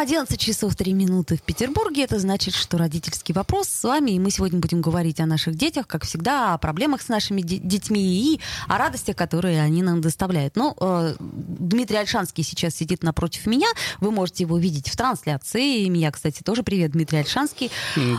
11 0.00 0.40
часов 0.40 0.74
3 0.74 0.94
минуты 0.94 1.36
в 1.36 1.42
Петербурге. 1.42 2.04
Это 2.04 2.18
значит, 2.18 2.54
что 2.54 2.78
родительский 2.78 3.34
вопрос 3.34 3.68
с 3.68 3.84
вами. 3.84 4.12
И 4.12 4.18
мы 4.18 4.30
сегодня 4.30 4.58
будем 4.58 4.80
говорить 4.80 5.20
о 5.20 5.26
наших 5.26 5.56
детях, 5.56 5.86
как 5.86 6.04
всегда, 6.04 6.54
о 6.54 6.58
проблемах 6.58 7.02
с 7.02 7.08
нашими 7.08 7.42
де- 7.42 7.58
детьми 7.58 8.00
и 8.00 8.40
о 8.66 8.78
радостях, 8.78 9.14
которые 9.14 9.60
они 9.60 9.82
нам 9.82 10.00
доставляют. 10.00 10.56
Ну, 10.56 10.74
э, 10.80 11.16
Дмитрий 11.18 11.98
Альшанский 11.98 12.42
сейчас 12.44 12.74
сидит 12.74 13.02
напротив 13.02 13.46
меня. 13.46 13.68
Вы 14.00 14.10
можете 14.10 14.44
его 14.44 14.56
видеть 14.58 14.88
в 14.88 14.96
трансляции. 14.96 15.82
И 15.84 15.90
меня, 15.90 16.10
кстати, 16.10 16.42
тоже 16.42 16.62
привет, 16.62 16.92
Дмитрий 16.92 17.18
Альшанский. 17.18 17.70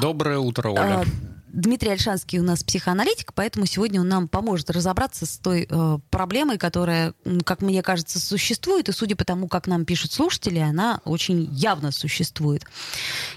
Доброе 0.02 0.38
утро, 0.38 0.70
Оля. 0.70 1.04
Э, 1.04 1.41
Дмитрий 1.54 1.91
Альшанский 1.91 2.40
у 2.40 2.44
нас 2.44 2.64
психоаналитик, 2.64 3.34
поэтому 3.34 3.66
сегодня 3.66 4.00
он 4.00 4.08
нам 4.08 4.28
поможет 4.30 4.70
разобраться 4.70 5.26
с 5.26 5.38
той 5.38 5.68
э, 5.70 6.00
проблемой, 6.10 6.58
которая, 6.58 7.14
как 7.44 7.62
мне 7.62 7.84
кажется, 7.84 8.20
существует, 8.20 8.88
и 8.88 8.94
судя 8.94 9.18
по 9.18 9.26
тому, 9.26 9.50
как 9.50 9.68
нам 9.68 9.84
пишут 9.84 10.14
слушатели, 10.14 10.60
она 10.60 11.02
очень 11.04 11.50
явно 11.52 11.91
существует. 11.91 12.64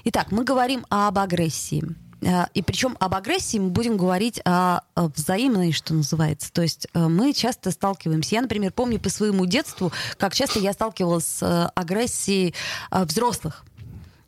Итак, 0.04 0.30
мы 0.30 0.44
говорим 0.44 0.86
об 0.90 1.18
агрессии. 1.18 1.82
Э, 2.20 2.44
и 2.54 2.62
причем 2.62 2.96
об 3.00 3.16
агрессии 3.16 3.58
мы 3.58 3.70
будем 3.70 3.96
говорить 3.96 4.40
о, 4.44 4.82
взаимной, 4.94 5.72
что 5.72 5.92
называется. 5.92 6.52
То 6.52 6.62
есть 6.62 6.86
э, 6.94 7.08
мы 7.08 7.32
часто 7.32 7.72
сталкиваемся. 7.72 8.36
Я, 8.36 8.42
например, 8.42 8.72
помню 8.72 9.00
по 9.00 9.08
своему 9.08 9.44
детству, 9.44 9.92
как 10.18 10.34
часто 10.34 10.60
я 10.60 10.72
сталкивалась 10.72 11.26
с 11.26 11.68
агрессией 11.74 12.54
взрослых. 12.92 13.64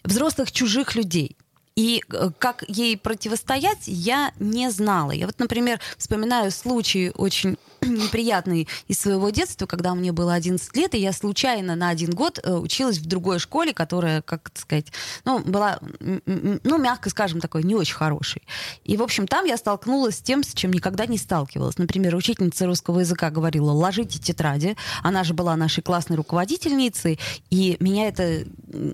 Взрослых 0.03 0.51
чужих 0.51 0.97
людей. 0.97 1.37
И 1.77 2.03
э, 2.09 2.31
как 2.39 2.65
ей 2.69 2.97
противостоять, 2.97 3.83
я 3.85 4.33
не 4.39 4.71
знала. 4.71 5.11
Я 5.11 5.27
вот, 5.27 5.39
например, 5.39 5.79
вспоминаю 5.99 6.51
случай 6.51 7.11
очень 7.15 7.59
неприятный 7.83 8.67
из 8.89 8.99
своего 8.99 9.29
детства, 9.29 9.67
когда 9.67 9.95
мне 9.95 10.11
было 10.13 10.33
11 10.33 10.75
лет, 10.75 10.95
и 10.95 10.99
я 10.99 11.13
случайно 11.13 11.77
на 11.77 11.91
один 11.91 12.13
год 12.13 12.41
э, 12.43 12.55
училась 12.55 12.97
в 12.97 13.05
другой 13.05 13.39
школе, 13.39 13.75
которая, 13.75 14.23
как 14.23 14.51
сказать, 14.55 14.87
ну, 15.27 15.41
была, 15.41 15.79
ну, 16.01 16.79
мягко 16.79 17.11
скажем, 17.11 17.41
такой 17.41 17.63
не 17.63 17.75
очень 17.75 17.95
хорошей. 17.95 18.43
И, 18.85 18.97
в 18.97 19.03
общем, 19.03 19.27
там 19.27 19.45
я 19.45 19.59
столкнулась 19.59 20.17
с 20.17 20.23
тем, 20.23 20.45
с 20.45 20.55
чем 20.55 20.73
никогда 20.73 21.05
не 21.05 21.19
сталкивалась. 21.19 21.77
Например, 21.77 22.15
учительница 22.17 22.65
русского 22.65 23.01
языка 23.01 23.31
говорила, 23.31 23.71
ложите 23.71 24.19
тетради. 24.19 24.77
Она 25.03 25.25
же 25.25 25.35
была 25.35 25.55
нашей 25.57 25.83
классной 25.83 26.17
руководительницей, 26.17 27.19
и 27.51 27.77
меня 27.81 28.09
это 28.09 28.47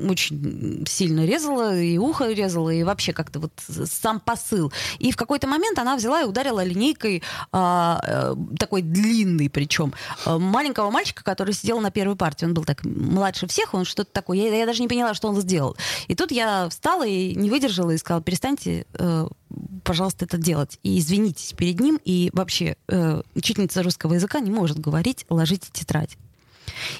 очень 0.08 0.84
сильно 0.88 1.24
резало, 1.24 1.78
и 1.78 1.96
ухо 1.98 2.28
резало, 2.28 2.71
и 2.72 2.82
вообще 2.82 3.12
как-то 3.12 3.40
вот 3.40 3.52
сам 3.66 4.20
посыл. 4.20 4.72
И 4.98 5.12
в 5.12 5.16
какой-то 5.16 5.46
момент 5.46 5.78
она 5.78 5.96
взяла 5.96 6.22
и 6.22 6.24
ударила 6.24 6.64
линейкой 6.64 7.22
а, 7.52 8.00
э, 8.06 8.34
такой 8.58 8.82
длинный 8.82 9.50
причем 9.50 9.92
а, 10.24 10.38
маленького 10.38 10.90
мальчика, 10.90 11.22
который 11.24 11.54
сидел 11.54 11.80
на 11.80 11.90
первой 11.90 12.16
партии. 12.16 12.44
Он 12.44 12.54
был 12.54 12.64
так 12.64 12.84
младше 12.84 13.46
всех, 13.46 13.74
он 13.74 13.84
что-то 13.84 14.12
такое. 14.12 14.38
Я, 14.38 14.54
я 14.54 14.66
даже 14.66 14.82
не 14.82 14.88
поняла, 14.88 15.14
что 15.14 15.28
он 15.28 15.40
сделал. 15.40 15.76
И 16.08 16.14
тут 16.14 16.32
я 16.32 16.68
встала 16.68 17.06
и 17.06 17.34
не 17.34 17.50
выдержала 17.50 17.90
и 17.90 17.98
сказала, 17.98 18.22
перестаньте 18.22 18.86
э, 18.94 19.28
пожалуйста, 19.84 20.24
это 20.24 20.38
делать. 20.38 20.78
И 20.82 20.98
извинитесь 20.98 21.52
перед 21.52 21.80
ним. 21.80 22.00
И 22.04 22.30
вообще, 22.32 22.76
э, 22.88 23.22
учительница 23.34 23.82
русского 23.82 24.14
языка 24.14 24.40
не 24.40 24.50
может 24.50 24.78
говорить 24.78 25.26
«ложите 25.28 25.68
тетрадь». 25.72 26.16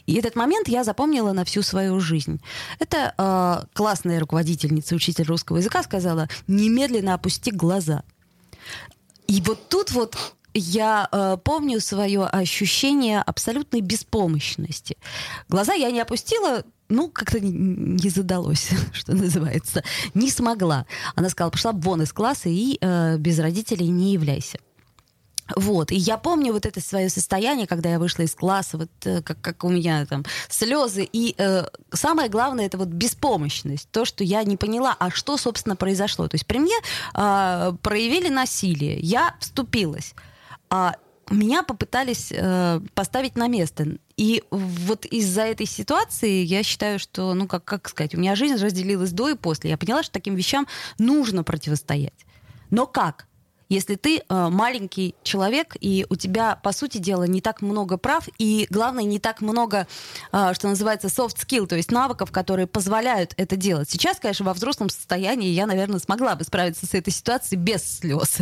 И 0.07 0.15
этот 0.15 0.37
момент 0.37 0.69
я 0.69 0.85
запомнила 0.85 1.33
на 1.33 1.45
всю 1.45 1.63
свою 1.63 2.01
жизнь. 2.01 2.41
Это 2.79 3.15
э, 3.17 3.67
классная 3.75 4.21
руководительница, 4.21 4.95
учитель 4.95 5.25
русского 5.25 5.59
языка 5.59 5.83
сказала, 5.83 6.29
немедленно 6.47 7.15
опусти 7.15 7.51
глаза. 7.51 8.03
И 9.27 9.41
вот 9.41 9.69
тут 9.69 9.93
вот 9.93 10.17
я 10.55 11.09
э, 11.11 11.37
помню 11.43 11.81
свое 11.81 12.25
ощущение 12.25 13.23
абсолютной 13.23 13.81
беспомощности. 13.81 14.97
Глаза 15.49 15.73
я 15.73 15.91
не 15.91 16.01
опустила, 16.01 16.65
ну, 16.89 17.09
как-то 17.09 17.41
не, 17.41 17.51
не 17.51 18.11
задалось, 18.11 18.71
что 18.93 19.15
называется. 19.15 19.83
Не 20.15 20.31
смогла. 20.31 20.87
Она 21.15 21.31
сказала, 21.31 21.51
пошла 21.51 21.73
вон 21.73 22.03
из 22.03 22.13
класса 22.13 22.49
и 22.49 22.79
э, 22.81 23.17
без 23.19 23.39
родителей 23.39 23.89
не 23.89 24.13
являйся. 24.13 24.59
Вот. 25.57 25.91
И 25.91 25.97
я 25.97 26.17
помню 26.17 26.53
вот 26.53 26.67
это 26.67 26.81
свое 26.81 27.09
состояние, 27.09 27.67
когда 27.67 27.91
я 27.91 27.99
вышла 27.99 28.23
из 28.23 28.35
класса, 28.35 28.79
вот 28.79 28.91
э, 29.05 29.23
как, 29.23 29.41
как 29.41 29.65
у 29.65 29.69
меня 29.69 30.07
там 30.07 30.25
слезы. 30.49 31.09
И 31.13 31.35
э, 31.37 31.65
самое 31.93 32.29
главное, 32.29 32.67
это 32.67 32.79
вот 32.79 32.89
беспомощность. 32.89 33.89
То, 33.91 34.05
что 34.05 34.25
я 34.25 34.45
не 34.45 34.57
поняла, 34.57 34.97
а 34.99 35.11
что, 35.11 35.37
собственно, 35.37 35.77
произошло. 35.77 36.29
То 36.29 36.37
есть 36.37 36.47
при 36.47 36.59
мне 36.59 36.77
э, 37.15 37.73
проявили 37.83 38.29
насилие, 38.29 38.99
я 39.01 39.35
вступилась. 39.41 40.15
А 40.71 40.97
меня 41.31 41.63
попытались 41.63 42.29
э, 42.31 42.81
поставить 42.95 43.37
на 43.37 43.49
место. 43.49 43.97
И 44.17 44.45
вот 44.51 45.05
из-за 45.07 45.43
этой 45.43 45.67
ситуации 45.67 46.43
я 46.43 46.63
считаю, 46.63 46.99
что, 46.99 47.35
ну, 47.35 47.47
как, 47.47 47.65
как 47.65 47.89
сказать, 47.89 48.15
у 48.15 48.19
меня 48.19 48.37
жизнь 48.37 48.63
разделилась 48.63 49.13
до 49.13 49.31
и 49.31 49.35
после. 49.35 49.71
Я 49.71 49.79
поняла, 49.79 50.03
что 50.03 50.13
таким 50.13 50.35
вещам 50.35 50.67
нужно 50.99 51.43
противостоять. 51.43 52.27
Но 52.71 52.87
как? 52.87 53.27
Если 53.73 53.95
ты 53.95 54.19
э, 54.19 54.49
маленький 54.51 55.15
человек, 55.23 55.77
и 55.81 56.05
у 56.11 56.17
тебя, 56.17 56.57
по 56.57 56.73
сути 56.73 56.99
дела, 56.99 57.25
не 57.25 57.41
так 57.41 57.63
много 57.63 57.97
прав, 57.97 58.29
и, 58.39 58.67
главное, 58.69 59.05
не 59.05 59.19
так 59.19 59.41
много, 59.41 59.87
э, 60.31 60.53
что 60.55 60.69
называется, 60.69 61.09
soft 61.09 61.37
skill, 61.37 61.67
то 61.67 61.77
есть 61.77 61.91
навыков, 61.91 62.31
которые 62.31 62.67
позволяют 62.67 63.33
это 63.39 63.57
делать. 63.57 63.89
Сейчас, 63.89 64.19
конечно, 64.19 64.45
во 64.45 64.53
взрослом 64.53 64.91
состоянии 64.91 65.49
я, 65.49 65.67
наверное, 65.67 66.01
смогла 66.01 66.37
бы 66.37 66.45
справиться 66.45 66.87
с 66.87 66.93
этой 66.93 67.13
ситуацией 67.13 67.61
без 67.61 67.99
слез. 67.99 68.39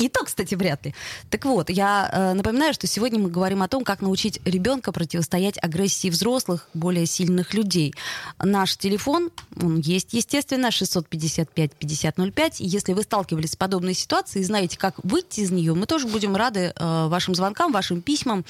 И 0.00 0.08
то, 0.08 0.24
кстати, 0.24 0.54
вряд 0.54 0.86
ли. 0.86 0.94
Так 1.28 1.44
вот, 1.44 1.68
я 1.68 2.08
э, 2.10 2.32
напоминаю, 2.32 2.72
что 2.72 2.86
сегодня 2.86 3.18
мы 3.18 3.28
говорим 3.28 3.62
о 3.62 3.68
том, 3.68 3.84
как 3.84 4.00
научить 4.00 4.40
ребенка 4.46 4.92
противостоять 4.92 5.62
агрессии 5.62 6.08
взрослых, 6.08 6.68
более 6.72 7.04
сильных 7.04 7.52
людей. 7.52 7.94
Наш 8.38 8.78
телефон, 8.78 9.30
он 9.60 9.78
есть, 9.80 10.14
естественно, 10.14 10.68
655-5005. 10.68 12.54
Если 12.60 12.94
вы 12.94 13.02
сталкивались 13.02 13.52
с 13.52 13.56
подобной 13.56 13.92
ситуацией 13.92 14.42
и 14.42 14.46
знаете, 14.46 14.78
как 14.78 14.94
выйти 15.04 15.40
из 15.40 15.50
нее, 15.50 15.74
мы 15.74 15.84
тоже 15.84 16.06
будем 16.06 16.34
рады 16.34 16.72
э, 16.74 17.06
вашим 17.08 17.34
звонкам, 17.34 17.70
вашим 17.70 18.00
письмам. 18.00 18.46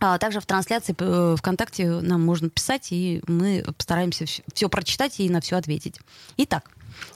А 0.00 0.18
также 0.18 0.40
в 0.40 0.46
трансляции 0.46 0.96
э, 0.98 1.36
ВКонтакте 1.38 1.88
нам 1.88 2.24
можно 2.24 2.50
писать, 2.50 2.88
и 2.90 3.22
мы 3.28 3.64
постараемся 3.78 4.24
все 4.52 4.68
прочитать 4.68 5.20
и 5.20 5.30
на 5.30 5.40
все 5.40 5.54
ответить. 5.54 6.00
Итак, 6.38 6.68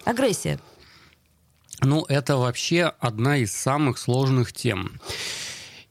агрессия. 0.05 0.61
Ну, 1.81 2.05
это 2.09 2.37
вообще 2.37 2.93
одна 3.01 3.37
из 3.39 3.53
самых 3.53 3.99
сложных 3.99 4.53
тем. 4.53 5.01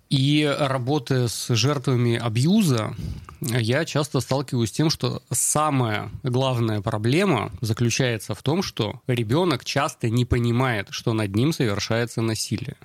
И 0.10 0.56
работая 0.60 1.28
с 1.28 1.54
жертвами 1.54 2.16
абьюза, 2.16 2.96
я 3.42 3.86
часто 3.86 4.20
сталкиваюсь 4.20 4.70
с 4.70 4.74
тем, 4.74 4.90
что 4.90 5.22
самая 5.32 6.12
главная 6.24 6.82
проблема 6.82 7.52
заключается 7.62 8.34
в 8.36 8.42
том, 8.44 8.62
что 8.64 9.02
ребенок 9.08 9.66
часто 9.66 10.10
не 10.10 10.26
понимает, 10.26 10.88
что 10.92 11.14
над 11.14 11.36
ним 11.36 11.54
совершается 11.54 12.22
насилие. 12.22 12.78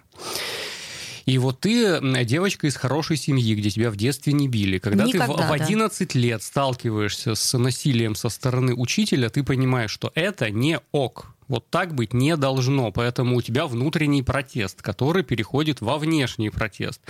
И 1.26 1.38
вот 1.38 1.60
ты 1.60 2.00
девочка 2.24 2.66
из 2.66 2.76
хорошей 2.76 3.16
семьи, 3.16 3.54
где 3.54 3.70
тебя 3.70 3.90
в 3.90 3.96
детстве 3.96 4.32
не 4.32 4.48
били. 4.48 4.78
Когда 4.78 5.04
Никогда, 5.04 5.26
ты 5.26 5.42
в, 5.42 5.48
в 5.48 5.52
11 5.52 6.12
да. 6.12 6.18
лет 6.18 6.42
сталкиваешься 6.42 7.34
с 7.34 7.58
насилием 7.58 8.14
со 8.14 8.28
стороны 8.28 8.74
учителя, 8.74 9.28
ты 9.28 9.42
понимаешь, 9.42 9.90
что 9.90 10.12
это 10.14 10.50
не 10.50 10.80
ок. 10.92 11.34
Вот 11.48 11.68
так 11.68 11.94
быть 11.96 12.14
не 12.14 12.36
должно, 12.36 12.92
поэтому 12.92 13.36
у 13.36 13.42
тебя 13.42 13.66
внутренний 13.66 14.22
протест, 14.22 14.82
который 14.82 15.24
переходит 15.24 15.80
во 15.80 15.98
внешний 15.98 16.48
протест. 16.48 17.00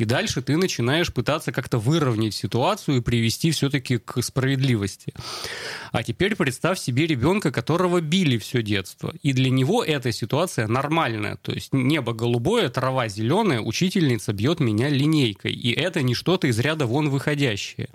И 0.00 0.06
дальше 0.06 0.40
ты 0.40 0.56
начинаешь 0.56 1.12
пытаться 1.12 1.52
как-то 1.52 1.76
выровнять 1.78 2.34
ситуацию 2.34 2.96
и 2.96 3.00
привести 3.02 3.50
все-таки 3.50 3.98
к 3.98 4.22
справедливости. 4.22 5.12
А 5.92 6.02
теперь 6.02 6.36
представь 6.36 6.78
себе 6.78 7.06
ребенка, 7.06 7.52
которого 7.52 8.00
били 8.00 8.38
все 8.38 8.62
детство. 8.62 9.12
И 9.22 9.34
для 9.34 9.50
него 9.50 9.84
эта 9.84 10.10
ситуация 10.10 10.68
нормальная. 10.68 11.36
То 11.36 11.52
есть 11.52 11.74
небо 11.74 12.14
голубое, 12.14 12.70
трава 12.70 13.08
зеленая, 13.08 13.60
учительница 13.60 14.32
бьет 14.32 14.58
меня 14.58 14.88
линейкой. 14.88 15.52
И 15.52 15.70
это 15.70 16.00
не 16.00 16.14
что-то 16.14 16.46
из 16.46 16.58
ряда 16.58 16.86
вон 16.86 17.10
выходящее. 17.10 17.90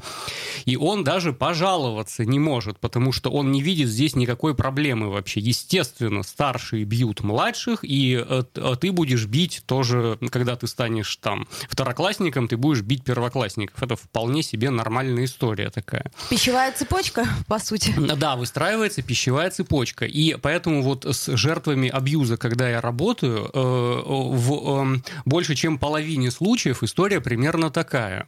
И 0.65 0.77
он 0.77 1.03
даже 1.03 1.33
пожаловаться 1.33 2.23
не 2.23 2.37
может, 2.37 2.77
потому 2.79 3.13
что 3.13 3.31
он 3.31 3.51
не 3.51 3.63
видит 3.63 3.89
здесь 3.89 4.15
никакой 4.15 4.53
проблемы 4.53 5.09
вообще. 5.09 5.39
Естественно, 5.39 6.21
старшие 6.21 6.83
бьют 6.83 7.21
младших, 7.21 7.79
и 7.81 8.23
э, 8.23 8.43
ты 8.79 8.91
будешь 8.91 9.25
бить 9.25 9.63
тоже, 9.65 10.19
когда 10.29 10.55
ты 10.55 10.67
станешь 10.67 11.15
там 11.15 11.47
второкурсником 11.67 11.94
второклассником, 11.95 12.47
ты 12.47 12.57
будешь 12.57 12.81
бить 12.81 13.03
первоклассников. 13.03 13.81
Это 13.81 13.95
вполне 13.95 14.43
себе 14.43 14.69
нормальная 14.69 15.25
история 15.25 15.69
такая. 15.69 16.11
Пищевая 16.29 16.73
цепочка, 16.73 17.25
по 17.47 17.59
сути. 17.59 17.93
Да, 18.15 18.35
выстраивается 18.35 19.01
пищевая 19.01 19.49
цепочка. 19.49 20.05
И 20.05 20.35
поэтому 20.35 20.81
вот 20.81 21.05
с 21.05 21.35
жертвами 21.35 21.89
абьюза, 21.89 22.37
когда 22.37 22.69
я 22.69 22.81
работаю, 22.81 23.49
э, 23.53 23.59
в 23.59 24.95
э, 24.95 25.01
больше 25.25 25.55
чем 25.55 25.77
половине 25.77 26.31
случаев 26.31 26.83
история 26.83 27.21
примерно 27.21 27.69
такая 27.69 28.27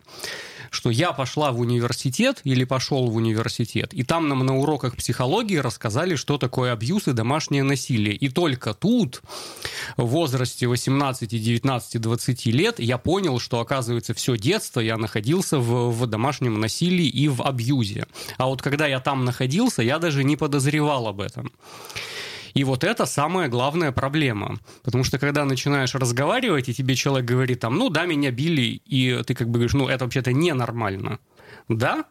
что 0.72 0.90
я 0.90 1.13
пошла 1.13 1.52
в 1.52 1.60
университет 1.60 2.42
или 2.44 2.63
пошел 2.63 3.10
в 3.10 3.16
университет, 3.16 3.94
и 3.94 4.04
там 4.04 4.28
нам 4.28 4.46
на 4.46 4.58
уроках 4.58 4.96
психологии 4.96 5.58
рассказали, 5.58 6.16
что 6.16 6.38
такое 6.38 6.72
абьюз 6.72 7.08
и 7.08 7.13
домашнее 7.13 7.63
насилие. 7.63 8.16
И 8.16 8.30
только 8.30 8.74
тут, 8.74 9.22
в 9.98 10.06
возрасте 10.06 10.68
18, 10.68 11.30
19, 11.30 12.02
20 12.02 12.46
лет, 12.48 12.80
я 12.80 12.98
понял, 12.98 13.40
что, 13.40 13.56
оказывается, 13.59 14.13
все 14.13 14.38
детство 14.38 14.80
я 14.80 14.98
находился 14.98 15.59
в, 15.59 15.92
в 15.92 16.07
домашнем 16.07 16.59
насилии 16.59 17.07
и 17.07 17.27
в 17.27 17.42
абьюзе. 17.42 18.06
А 18.38 18.48
вот 18.48 18.62
когда 18.62 18.88
я 18.88 19.00
там 19.00 19.25
находился, 19.25 19.81
я 19.81 20.00
даже 20.00 20.24
не 20.24 20.36
подозревал 20.36 21.07
об 21.07 21.21
этом. 21.21 21.51
И 22.54 22.63
вот 22.63 22.83
это 22.83 23.06
самая 23.06 23.50
главная 23.50 23.92
проблема. 23.92 24.57
Потому 24.83 25.04
что 25.04 25.19
когда 25.19 25.45
начинаешь 25.45 25.94
разговаривать, 25.94 26.69
и 26.69 26.74
тебе 26.74 26.95
человек 26.95 27.30
говорит 27.30 27.59
там, 27.59 27.77
ну 27.77 27.89
да, 27.89 28.06
меня 28.06 28.31
били, 28.31 28.81
и 28.86 29.21
ты 29.27 29.36
как 29.36 29.48
бы 29.48 29.60
говоришь, 29.60 29.74
ну 29.74 29.88
это 29.88 30.06
вообще-то 30.06 30.33
ненормально. 30.33 31.19
Да, 31.69 32.06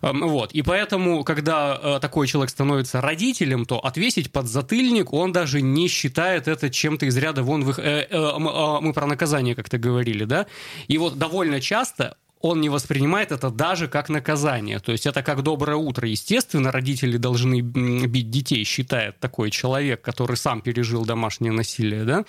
вот. 0.00 0.52
И 0.52 0.62
поэтому, 0.62 1.24
когда 1.24 1.78
э, 1.80 1.98
такой 2.00 2.26
человек 2.26 2.50
становится 2.50 3.00
родителем, 3.00 3.64
то 3.64 3.78
отвесить 3.78 4.30
под 4.32 4.46
затыльник 4.46 5.12
он 5.12 5.32
даже 5.32 5.62
не 5.62 5.88
считает 5.88 6.48
это 6.48 6.70
чем-то 6.70 7.06
из 7.06 7.16
ряда 7.16 7.42
вон... 7.42 7.64
Вы... 7.64 7.74
Э, 7.76 8.06
э, 8.08 8.38
мы 8.38 8.92
про 8.92 9.06
наказание 9.06 9.54
как-то 9.54 9.78
говорили, 9.78 10.24
да? 10.24 10.46
И 10.88 10.98
вот 10.98 11.18
довольно 11.18 11.60
часто 11.60 12.16
он 12.42 12.60
не 12.60 12.68
воспринимает 12.68 13.32
это 13.32 13.50
даже 13.50 13.88
как 13.88 14.08
наказание. 14.08 14.80
То 14.80 14.92
есть 14.92 15.06
это 15.06 15.22
как 15.22 15.42
доброе 15.42 15.76
утро. 15.76 16.08
Естественно, 16.08 16.72
родители 16.72 17.16
должны 17.16 17.60
бить 17.60 18.30
детей, 18.30 18.64
считает 18.64 19.20
такой 19.20 19.50
человек, 19.50 20.02
который 20.02 20.36
сам 20.36 20.60
пережил 20.60 21.04
домашнее 21.04 21.52
насилие, 21.52 22.04
да? 22.04 22.24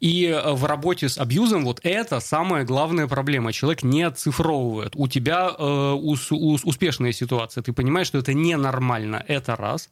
И 0.00 0.26
э, 0.26 0.52
в 0.52 0.64
работе 0.64 1.08
с 1.08 1.18
абьюзом 1.18 1.64
вот 1.64 1.80
это 1.82 2.20
самая 2.20 2.64
главная 2.64 3.06
проблема. 3.06 3.52
Человек 3.52 3.82
не 3.82 4.02
оцифровывает. 4.02 4.92
У 4.96 5.08
тебя 5.08 5.50
э, 5.56 5.92
ус, 5.92 6.30
ус, 6.30 6.64
успешная 6.64 7.12
ситуация. 7.12 7.62
Ты 7.62 7.72
понимаешь, 7.72 8.06
что 8.06 8.18
это 8.18 8.34
ненормально. 8.34 9.24
Это 9.26 9.56
раз. 9.56 9.88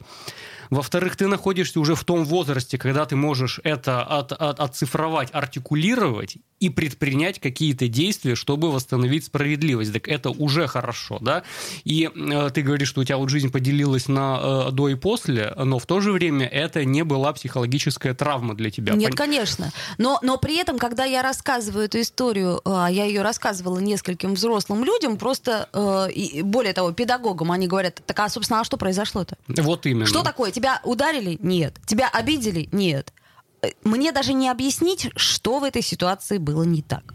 Во-вторых, 0.70 1.16
ты 1.16 1.26
находишься 1.26 1.81
уже 1.81 1.94
в 1.94 2.05
том 2.05 2.25
возрасте, 2.25 2.78
когда 2.78 3.06
ты 3.06 3.16
можешь 3.16 3.61
это 3.64 4.02
от, 4.02 4.32
от, 4.32 4.61
отцифровать, 4.61 5.28
артикулировать 5.32 6.37
и 6.61 6.70
предпринять 6.70 7.40
какие-то 7.40 7.88
действия, 7.88 8.34
чтобы 8.34 8.72
восстановить 8.72 9.25
справедливость. 9.25 9.93
Так 9.93 10.08
это 10.08 10.31
уже 10.31 10.66
хорошо, 10.66 11.19
да? 11.20 11.43
И 11.84 12.11
э, 12.14 12.50
ты 12.55 12.62
говоришь, 12.62 12.88
что 12.88 13.02
у 13.02 13.05
тебя 13.05 13.19
вот 13.19 13.28
жизнь 13.28 13.50
поделилась 13.50 14.08
на 14.08 14.69
э, 14.69 14.70
до 14.72 14.88
и 14.88 14.94
после, 14.94 15.52
но 15.56 15.78
в 15.78 15.87
то 15.87 16.00
же 16.00 16.12
время 16.12 16.46
это 16.46 16.84
не 16.84 17.05
была 17.05 17.32
психологическая 17.32 18.14
травма 18.14 18.55
для 18.55 18.70
тебя. 18.70 18.94
Нет, 18.94 19.10
Пон... 19.10 19.17
конечно. 19.17 19.72
Но, 19.99 20.19
но 20.22 20.38
при 20.38 20.56
этом, 20.56 20.78
когда 20.78 21.05
я 21.05 21.22
рассказываю 21.22 21.84
эту 21.84 22.00
историю, 22.00 22.60
э, 22.64 22.87
я 22.90 23.05
ее 23.05 23.22
рассказывала 23.22 23.78
нескольким 23.78 24.34
взрослым 24.34 24.84
людям, 24.84 25.17
просто, 25.17 25.69
э, 25.72 26.12
и, 26.12 26.43
более 26.43 26.72
того, 26.72 26.93
педагогам, 26.93 27.52
они 27.52 27.67
говорят, 27.67 28.00
так, 28.06 28.19
а, 28.20 28.28
собственно, 28.28 28.60
а 28.60 28.64
что 28.64 28.76
произошло-то? 28.76 29.37
Вот 29.49 29.87
именно. 29.87 30.06
Что 30.06 30.22
такое? 30.22 30.50
Тебя 30.54 30.80
ударили? 30.84 31.36
Нет. 31.42 31.80
Тебя 31.84 32.08
обидели? 32.08 32.68
Нет. 32.70 33.12
Э, 33.60 33.70
мне 33.82 34.12
даже 34.12 34.32
не 34.32 34.48
объяснить, 34.48 35.10
что 35.16 35.58
в 35.58 35.64
этой 35.64 35.82
ситуации 35.82 36.38
было 36.38 36.62
не 36.62 36.80
так. 36.80 37.12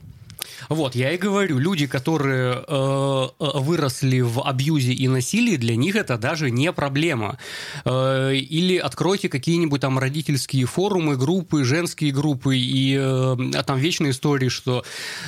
Вот, 0.69 0.95
я 0.95 1.11
и 1.11 1.17
говорю, 1.17 1.57
люди, 1.57 1.87
которые 1.87 2.63
э, 2.67 3.27
э, 3.39 3.45
выросли 3.55 4.21
в 4.21 4.41
абьюзе 4.41 4.93
и 4.93 5.07
насилии, 5.07 5.57
для 5.57 5.75
них 5.75 5.95
это 5.95 6.17
даже 6.17 6.51
не 6.51 6.71
проблема. 6.71 7.37
Э, 7.85 8.33
или 8.33 8.77
откройте 8.77 9.29
какие-нибудь 9.29 9.81
там 9.81 9.99
родительские 9.99 10.65
форумы, 10.65 11.17
группы, 11.17 11.63
женские 11.63 12.11
группы, 12.11 12.57
и 12.57 12.97
э, 12.99 13.63
там 13.65 13.77
вечные 13.77 14.11
истории, 14.11 14.49
что 14.49 14.83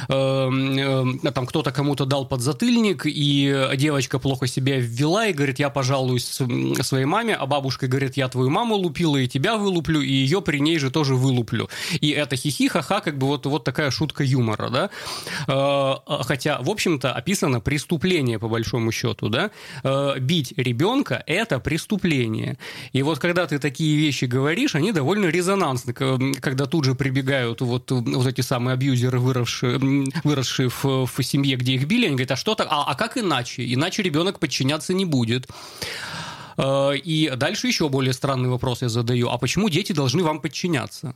э, 0.08 0.14
э, 0.14 1.32
там 1.32 1.46
кто-то 1.46 1.72
кому-то 1.72 2.06
дал 2.06 2.26
подзатыльник, 2.26 3.04
и 3.06 3.70
девочка 3.76 4.20
плохо 4.20 4.48
себя 4.48 4.78
ввела, 4.80 5.28
и 5.28 5.34
говорит, 5.34 5.60
я 5.60 5.70
пожалуюсь 5.70 6.40
своей 6.82 7.06
маме, 7.06 7.36
а 7.36 7.46
бабушка 7.46 7.88
говорит, 7.88 8.18
я 8.18 8.28
твою 8.28 8.50
маму 8.50 8.76
лупила, 8.76 9.18
и 9.18 9.28
тебя 9.28 9.58
вылуплю, 9.58 10.02
и 10.02 10.12
ее 10.12 10.42
при 10.42 10.60
ней 10.60 10.78
же 10.80 10.92
тоже 10.92 11.16
вылуплю. 11.16 11.70
И 12.00 12.10
это 12.10 12.36
хихи, 12.36 12.68
ха-ха, 12.68 13.02
как 13.02 13.18
бы 13.18 13.28
вот, 13.28 13.46
вот 13.46 13.64
такая 13.64 13.92
шутка 13.92 14.24
юмора, 14.24 14.70
да. 14.70 14.90
Э, 15.48 15.94
хотя, 16.24 16.60
в 16.62 16.70
общем-то, 16.70 17.14
описано 17.14 17.60
преступление, 17.60 18.40
по 18.40 18.48
большому 18.48 18.92
счету, 18.92 19.30
да, 19.30 19.52
э, 19.84 20.20
бить 20.20 20.54
ребенка– 20.58 21.24
это 21.28 21.60
преступление. 21.60 22.58
И 22.94 23.04
вот 23.04 23.20
когда 23.20 23.46
ты 23.48 23.60
такие 23.60 23.98
вещи 23.98 24.26
говоришь, 24.26 24.76
они 24.76 24.92
довольно 24.92 25.28
резонансны, 25.28 25.94
когда 25.94 26.66
тут 26.66 26.86
же 26.86 26.96
прибегают 26.96 27.62
вот, 27.62 27.92
вот 27.92 28.28
эти 28.28 28.42
самые 28.42 28.74
абьюзеры, 28.74 29.20
выросшие, 29.20 29.80
выросшие 30.24 30.70
в, 30.70 31.06
в 31.06 31.24
семье, 31.24 31.56
где 31.56 31.74
их 31.74 31.86
били, 31.86 32.06
они 32.06 32.16
говорят, 32.16 32.32
а 32.32 32.36
что 32.36 32.56
так, 32.56 32.68
а, 32.70 32.84
а 32.84 32.96
как 32.96 33.18
иначе? 33.18 33.74
Иначе 33.74 34.04
ребенок 34.04 34.40
подчиняться 34.40 34.94
не 34.94 35.06
будет. 35.06 35.48
Э, 36.58 36.96
и 36.96 37.32
дальше 37.36 37.68
еще 37.68 37.90
более 37.90 38.14
странный 38.14 38.50
вопрос 38.50 38.82
я 38.82 38.90
задаю. 38.90 39.30
А 39.30 39.38
почему 39.38 39.70
дети 39.70 39.94
должны 39.94 40.24
вам 40.24 40.40
подчиняться? 40.40 41.16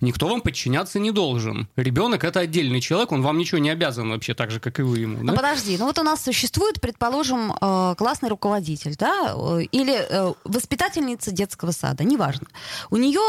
Никто 0.00 0.28
вам 0.28 0.40
подчиняться 0.40 0.98
не 0.98 1.10
должен. 1.10 1.68
Ребенок 1.76 2.24
это 2.24 2.40
отдельный 2.40 2.80
человек, 2.80 3.12
он 3.12 3.22
вам 3.22 3.38
ничего 3.38 3.58
не 3.58 3.70
обязан 3.70 4.10
вообще, 4.10 4.34
так 4.34 4.50
же, 4.50 4.60
как 4.60 4.78
и 4.78 4.82
вы 4.82 4.98
ему. 4.98 5.18
Да? 5.18 5.32
Ну 5.32 5.36
подожди, 5.36 5.76
ну 5.78 5.86
вот 5.86 5.98
у 5.98 6.02
нас 6.02 6.22
существует, 6.22 6.80
предположим, 6.80 7.52
э, 7.52 7.94
классный 7.96 8.28
руководитель, 8.28 8.96
да, 8.96 9.34
э, 9.36 9.62
или 9.70 9.94
э, 9.94 10.32
воспитательница 10.44 11.30
детского 11.30 11.70
сада, 11.70 12.04
неважно. 12.04 12.46
У 12.90 12.96
нее 12.96 13.20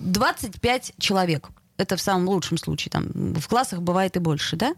25 0.00 0.94
человек. 0.98 1.48
Это 1.76 1.96
в 1.96 2.00
самом 2.00 2.28
лучшем 2.28 2.58
случае. 2.58 2.90
Там 2.90 3.06
в 3.14 3.48
классах 3.48 3.80
бывает 3.80 4.16
и 4.16 4.18
больше, 4.18 4.56
да? 4.56 4.74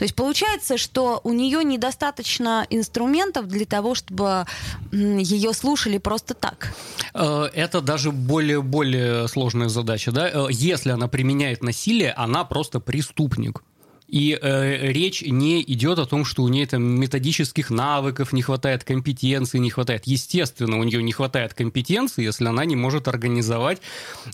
То 0.00 0.04
есть 0.04 0.14
получается, 0.14 0.78
что 0.78 1.20
у 1.24 1.34
нее 1.34 1.62
недостаточно 1.62 2.66
инструментов 2.70 3.46
для 3.48 3.66
того, 3.66 3.94
чтобы 3.94 4.46
ее 4.92 5.52
слушали 5.52 5.98
просто 5.98 6.32
так. 6.32 6.72
Э, 7.12 7.50
это 7.52 7.82
даже 7.82 8.10
более, 8.10 8.62
более 8.62 9.28
сложная 9.28 9.68
задача. 9.68 10.10
Да? 10.10 10.26
Э, 10.26 10.46
если 10.50 10.88
она 10.88 11.06
применяет 11.06 11.62
насилие, 11.62 12.12
она 12.12 12.44
просто 12.44 12.80
преступник. 12.80 13.62
И 14.10 14.38
э, 14.40 14.92
речь 14.92 15.22
не 15.22 15.62
идет 15.62 15.98
о 15.98 16.06
том, 16.06 16.24
что 16.24 16.42
у 16.42 16.48
нее 16.48 16.66
там 16.66 16.82
методических 16.82 17.70
навыков 17.70 18.32
не 18.32 18.42
хватает, 18.42 18.82
компетенции 18.82 19.58
не 19.58 19.70
хватает. 19.70 20.02
Естественно, 20.06 20.78
у 20.78 20.84
нее 20.84 21.02
не 21.02 21.12
хватает 21.12 21.54
компетенции, 21.54 22.24
если 22.24 22.46
она 22.46 22.64
не 22.64 22.76
может 22.76 23.06
организовать 23.06 23.80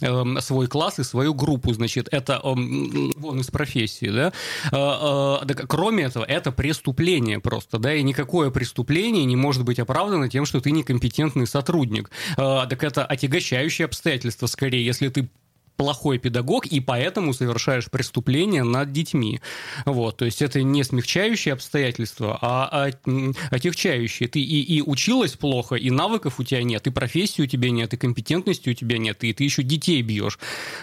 э, 0.01 0.25
свой 0.41 0.67
класс 0.67 0.99
и 0.99 1.05
свою 1.05 1.35
группу. 1.35 1.75
Значит, 1.75 2.09
это 2.11 2.35
э, 2.35 2.39
вон 2.45 3.41
из 3.41 3.49
профессии, 3.49 4.09
да. 4.09 4.33
Э, 4.73 5.43
э, 5.43 5.47
так, 5.47 5.67
кроме 5.69 6.05
этого, 6.05 6.25
это 6.25 6.53
преступление 6.53 7.39
просто, 7.39 7.79
да, 7.79 7.95
и 7.95 8.03
никакое 8.03 8.51
преступление 8.51 9.25
не 9.25 9.37
может 9.37 9.65
быть 9.65 9.79
оправдано 9.79 10.29
тем, 10.29 10.47
что 10.47 10.61
ты 10.61 10.71
некомпетентный 10.71 11.47
сотрудник. 11.47 12.11
Э, 12.39 12.67
так 12.69 12.83
это 12.83 13.05
отягощающее 13.05 13.85
обстоятельство 13.85 14.47
скорее, 14.47 14.85
если 14.85 15.09
ты 15.09 15.29
плохой 15.77 16.19
педагог, 16.19 16.67
и 16.67 16.81
поэтому 16.81 17.35
совершаешь 17.35 17.91
преступление 17.91 18.63
над 18.63 18.93
детьми. 18.93 19.41
Вот, 19.85 20.17
то 20.17 20.25
есть 20.25 20.43
это 20.43 20.63
не 20.63 20.83
смягчающие 20.85 21.53
обстоятельства, 21.53 22.39
а 22.41 22.91
отягчающие. 23.51 24.29
Ты 24.29 24.41
и, 24.41 24.63
и 24.63 24.83
училась 24.83 25.33
плохо, 25.33 25.75
и 25.75 25.91
навыков 25.91 26.35
у 26.39 26.45
тебя 26.45 26.63
нет, 26.63 26.87
и 26.87 26.91
профессии 26.91 27.43
у 27.43 27.47
тебя 27.47 27.71
нет, 27.71 27.93
и 27.95 27.97
компетентности 27.97 28.71
у 28.71 28.75
тебя 28.75 28.99
нет, 28.99 29.23
и 29.25 29.33
ты 29.33 29.45
еще 29.45 29.63
детей 29.63 30.03
бьешь. 30.03 30.39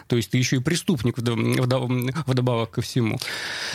То 0.07 0.15
есть 0.15 0.29
ты 0.31 0.37
еще 0.37 0.57
и 0.57 0.59
преступник 0.59 1.17
вдобавок 1.17 2.71
ко 2.71 2.81
всему. 2.81 3.17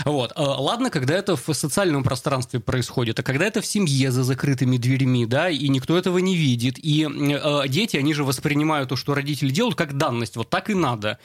Вот. 0.05 0.33
А, 0.37 0.61
ладно, 0.61 0.91
когда 0.91 1.17
это 1.17 1.37
в 1.37 1.53
социальном 1.53 2.05
пространстве 2.05 2.61
происходит, 2.61 3.19
а 3.19 3.23
когда 3.23 3.47
это 3.47 3.61
в 3.61 3.67
семье 3.67 4.11
за 4.11 4.23
закрытыми 4.23 4.77
дверьми, 4.77 5.27
да, 5.27 5.51
и 5.51 5.69
никто 5.69 5.97
этого 5.97 6.19
не 6.19 6.37
видит, 6.37 6.79
и 6.79 7.07
э, 7.07 7.69
дети, 7.69 7.97
они 7.97 8.15
же 8.15 8.25
воспринимают 8.25 8.91
то, 8.91 8.97
что 8.97 9.15
родители 9.15 9.51
делают, 9.51 9.77
как 9.77 9.97
данность, 9.97 10.37
вот 10.37 10.51
так 10.51 10.71
и 10.71 10.75
надо 10.75 11.08
надо. 11.09 11.19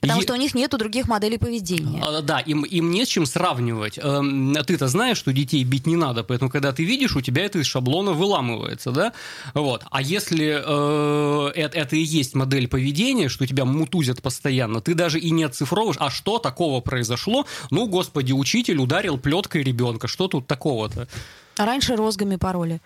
Потому 0.00 0.20
и... 0.20 0.22
что 0.22 0.32
у 0.34 0.36
них 0.36 0.54
нету 0.54 0.78
других 0.78 1.08
моделей 1.08 1.38
поведения. 1.38 2.02
А, 2.04 2.22
да, 2.22 2.38
им, 2.40 2.62
им 2.64 2.90
не 2.90 3.04
с 3.04 3.08
чем 3.08 3.26
сравнивать. 3.26 3.98
Эм, 3.98 4.54
ты-то 4.66 4.88
знаешь, 4.88 5.18
что 5.18 5.32
детей 5.32 5.64
бить 5.64 5.86
не 5.86 5.96
надо, 5.96 6.22
поэтому, 6.22 6.50
когда 6.50 6.72
ты 6.72 6.84
видишь, 6.84 7.16
у 7.16 7.20
тебя 7.20 7.44
это 7.44 7.58
из 7.58 7.66
шаблона 7.66 8.12
выламывается, 8.12 8.90
да? 8.90 9.12
Вот. 9.54 9.84
А 9.90 10.02
если 10.02 10.62
э, 10.64 11.50
это, 11.54 11.78
это 11.78 11.96
и 11.96 12.00
есть 12.00 12.34
модель 12.34 12.68
поведения, 12.68 13.28
что 13.28 13.46
тебя 13.46 13.64
мутузят 13.64 14.22
постоянно, 14.22 14.80
ты 14.80 14.94
даже 14.94 15.18
и 15.18 15.30
не 15.30 15.44
оцифровываешь, 15.44 15.98
а 15.98 16.10
что 16.10 16.38
такого 16.38 16.80
произошло? 16.80 17.46
Ну, 17.70 17.86
господи, 17.86 18.32
учитель 18.32 18.78
ударил 18.78 19.18
плеткой 19.18 19.62
ребенка, 19.62 20.08
что 20.08 20.28
тут 20.28 20.46
такого-то? 20.46 21.08
А 21.56 21.66
раньше 21.66 21.96
розгами 21.96 22.36
пароли. 22.36 22.80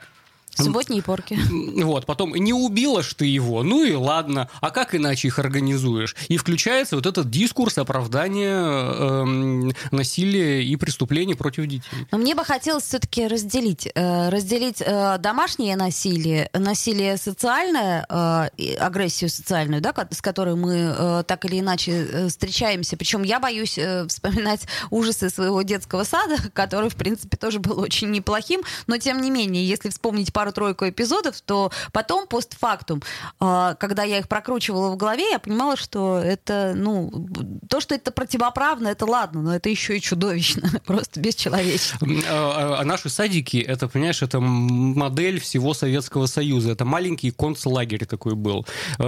Субботние 0.54 1.02
порки. 1.02 1.38
Вот, 1.82 2.06
потом 2.06 2.35
не 2.35 2.52
убила 2.52 3.02
ж 3.02 3.14
ты 3.14 3.26
его, 3.26 3.62
ну 3.62 3.85
и 3.85 3.94
ладно, 3.94 4.49
а 4.61 4.71
как 4.71 4.94
иначе 4.94 5.28
их 5.28 5.38
организуешь? 5.38 6.14
И 6.28 6.37
включается 6.37 6.97
вот 6.97 7.06
этот 7.06 7.30
дискурс 7.30 7.78
оправдания 7.78 8.61
э, 8.61 9.73
насилия 9.90 10.62
и 10.62 10.76
преступлений 10.76 11.35
против 11.35 11.66
детей. 11.66 12.06
Но 12.11 12.18
мне 12.18 12.35
бы 12.35 12.44
хотелось 12.44 12.85
все-таки 12.85 13.26
разделить, 13.26 13.88
э, 13.94 14.28
разделить 14.28 14.82
э, 14.85 15.16
домашнее 15.18 15.76
насилие, 15.76 16.50
насилие 16.52 17.16
социальное, 17.16 18.06
э, 18.09 18.76
агрессию 18.78 19.30
социальную, 19.30 19.80
да, 19.80 19.94
с 20.11 20.21
которой 20.21 20.54
мы 20.54 20.94
э, 20.97 21.25
так 21.26 21.44
или 21.44 21.61
иначе 21.61 21.92
э, 21.92 22.28
встречаемся. 22.28 22.97
Причем 22.97 23.23
я 23.23 23.40
боюсь 23.40 23.78
э, 23.78 24.06
вспоминать 24.06 24.62
ужасы 24.90 25.30
своего 25.30 25.62
детского 25.62 26.04
сада, 26.04 26.37
который, 26.52 26.90
в 26.90 26.97
принципе, 26.97 27.37
тоже 27.37 27.59
был 27.59 27.78
очень 27.80 28.11
неплохим, 28.11 28.62
но 28.87 28.99
тем 28.99 29.21
не 29.21 29.30
менее, 29.30 29.66
если 29.66 29.88
вспомнить 29.88 30.32
пару-тройку 30.43 30.89
эпизодов, 30.89 31.41
то 31.41 31.71
потом, 31.93 32.27
постфактум, 32.27 33.01
а, 33.39 33.75
когда 33.75 34.03
я 34.03 34.19
их 34.19 34.29
прокручивала 34.29 34.91
в 34.91 34.97
голове, 34.97 35.31
я 35.31 35.39
понимала, 35.39 35.77
что 35.77 36.19
это, 36.19 36.73
ну, 36.75 37.29
то, 37.69 37.81
что 37.81 37.95
это 37.95 38.11
противоправно, 38.11 38.89
это 38.89 39.07
ладно, 39.07 39.41
но 39.41 39.55
это 39.55 39.69
еще 39.69 39.97
и 39.97 40.01
чудовищно, 40.01 40.81
просто 40.87 41.21
бесчеловечно. 41.21 41.99
А, 42.29 42.79
а 42.81 42.85
наши 42.85 43.09
садики, 43.09 43.59
это, 43.59 43.87
понимаешь, 43.87 44.23
это 44.23 44.41
модель 44.41 45.39
всего 45.39 45.75
Советского 45.75 46.27
Союза. 46.27 46.73
Это 46.73 46.85
маленький 46.85 47.31
концлагерь 47.31 48.05
такой 48.07 48.35
был. 48.35 48.67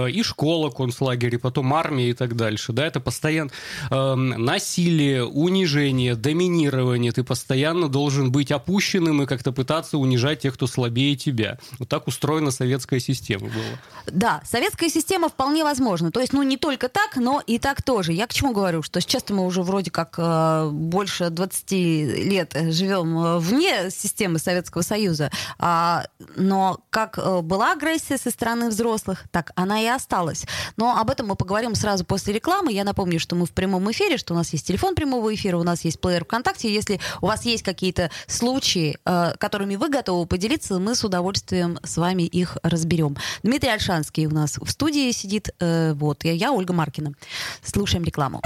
И 0.09 0.23
школа 0.23 0.69
концлагерь, 0.69 1.35
и 1.35 1.37
потом 1.37 1.73
армия 1.73 2.11
и 2.11 2.13
так 2.13 2.35
дальше. 2.35 2.71
Да, 2.71 2.85
это 2.85 3.01
постоянно 3.01 3.51
насилие, 3.89 5.25
унижение, 5.25 6.15
доминирование. 6.15 7.11
Ты 7.11 7.23
постоянно 7.23 7.89
должен 7.89 8.31
быть 8.31 8.51
опущенным 8.51 9.21
и 9.21 9.25
как-то 9.25 9.51
пытаться 9.51 9.97
унижать 9.97 10.41
тех, 10.41 10.53
кто 10.53 10.67
слабее 10.67 11.15
тебя. 11.25 11.57
Вот 11.79 11.89
так 11.89 12.07
устроена 12.07 12.51
советская 12.51 12.99
система 12.99 13.47
была. 13.47 13.79
Да, 14.05 14.41
советская 14.45 14.89
система 14.89 15.29
вполне 15.29 15.63
возможна. 15.63 16.11
То 16.11 16.19
есть, 16.19 16.33
ну, 16.33 16.43
не 16.43 16.57
только 16.57 16.87
так, 16.87 17.15
но 17.15 17.41
и 17.45 17.57
так 17.57 17.81
тоже. 17.81 18.13
Я 18.13 18.27
к 18.27 18.33
чему 18.33 18.53
говорю? 18.53 18.83
Что 18.83 19.01
сейчас 19.01 19.23
мы 19.29 19.45
уже 19.45 19.63
вроде 19.63 19.89
как 19.89 20.15
э, 20.17 20.69
больше 20.71 21.29
20 21.29 21.71
лет 21.71 22.55
живем 22.69 23.17
э, 23.17 23.39
вне 23.39 23.89
системы 23.89 24.37
Советского 24.37 24.83
Союза. 24.83 25.31
А, 25.57 26.05
но 26.35 26.79
как 26.91 27.17
э, 27.17 27.41
была 27.41 27.73
агрессия 27.73 28.17
со 28.17 28.29
стороны 28.29 28.69
взрослых, 28.69 29.25
так 29.31 29.51
она 29.55 29.81
и 29.81 29.87
осталась. 29.87 30.45
Но 30.77 30.97
об 30.97 31.09
этом 31.09 31.27
мы 31.27 31.35
поговорим 31.35 31.73
сразу 31.75 32.05
после 32.05 32.33
рекламы. 32.33 32.71
Я 32.71 32.83
напомню, 32.83 33.19
что 33.19 33.35
мы 33.35 33.45
в 33.45 33.51
прямом 33.51 33.89
эфире, 33.91 34.17
что 34.17 34.33
у 34.33 34.37
нас 34.37 34.53
есть 34.53 34.67
телефон 34.67 34.93
прямого 34.95 35.33
эфира, 35.33 35.57
у 35.57 35.63
нас 35.63 35.83
есть 35.85 35.99
плеер 35.99 36.23
ВКонтакте. 36.25 36.71
Если 36.71 36.99
у 37.21 37.27
вас 37.27 37.45
есть 37.45 37.63
какие-то 37.63 38.11
случаи, 38.27 38.97
э, 39.05 39.33
которыми 39.39 39.75
вы 39.75 39.89
готовы 39.89 40.27
поделиться, 40.27 40.79
мы 40.79 40.93
с 40.93 41.03
удовольствием 41.03 41.14
с 41.83 41.97
вами 41.97 42.23
их 42.23 42.57
разберем. 42.63 43.15
Дмитрий 43.43 43.69
Альшанский 43.69 44.25
у 44.25 44.31
нас 44.31 44.57
в 44.57 44.69
студии 44.69 45.11
сидит. 45.11 45.49
Э, 45.59 45.93
вот, 45.93 46.23
я, 46.23 46.31
я 46.31 46.51
Ольга 46.51 46.73
Маркина. 46.73 47.13
Слушаем 47.63 48.03
рекламу. 48.03 48.41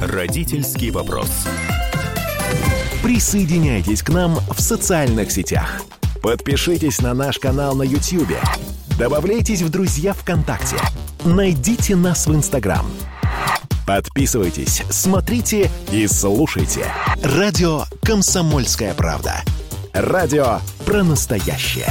Родительский 0.00 0.90
вопрос. 0.90 1.30
Присоединяйтесь 3.02 4.02
к 4.02 4.10
нам 4.10 4.36
в 4.36 4.60
социальных 4.60 5.30
сетях. 5.30 5.82
Подпишитесь 6.22 7.00
на 7.00 7.14
наш 7.14 7.38
канал 7.38 7.74
на 7.74 7.82
YouTube. 7.82 8.36
Добавляйтесь 8.98 9.62
в 9.62 9.70
друзья 9.70 10.12
ВКонтакте. 10.12 10.76
Найдите 11.24 11.94
нас 11.94 12.26
в 12.26 12.34
Инстаграм. 12.34 12.86
Подписывайтесь, 13.88 14.82
смотрите 14.90 15.70
и 15.90 16.06
слушайте. 16.06 16.92
Радио 17.22 17.84
«Комсомольская 18.02 18.92
правда». 18.92 19.42
Радио 19.94 20.58
про 20.84 21.02
настоящее. 21.02 21.88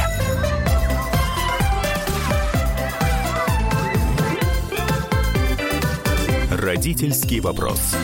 Родительский 6.51 7.39
вопрос. 7.39 7.95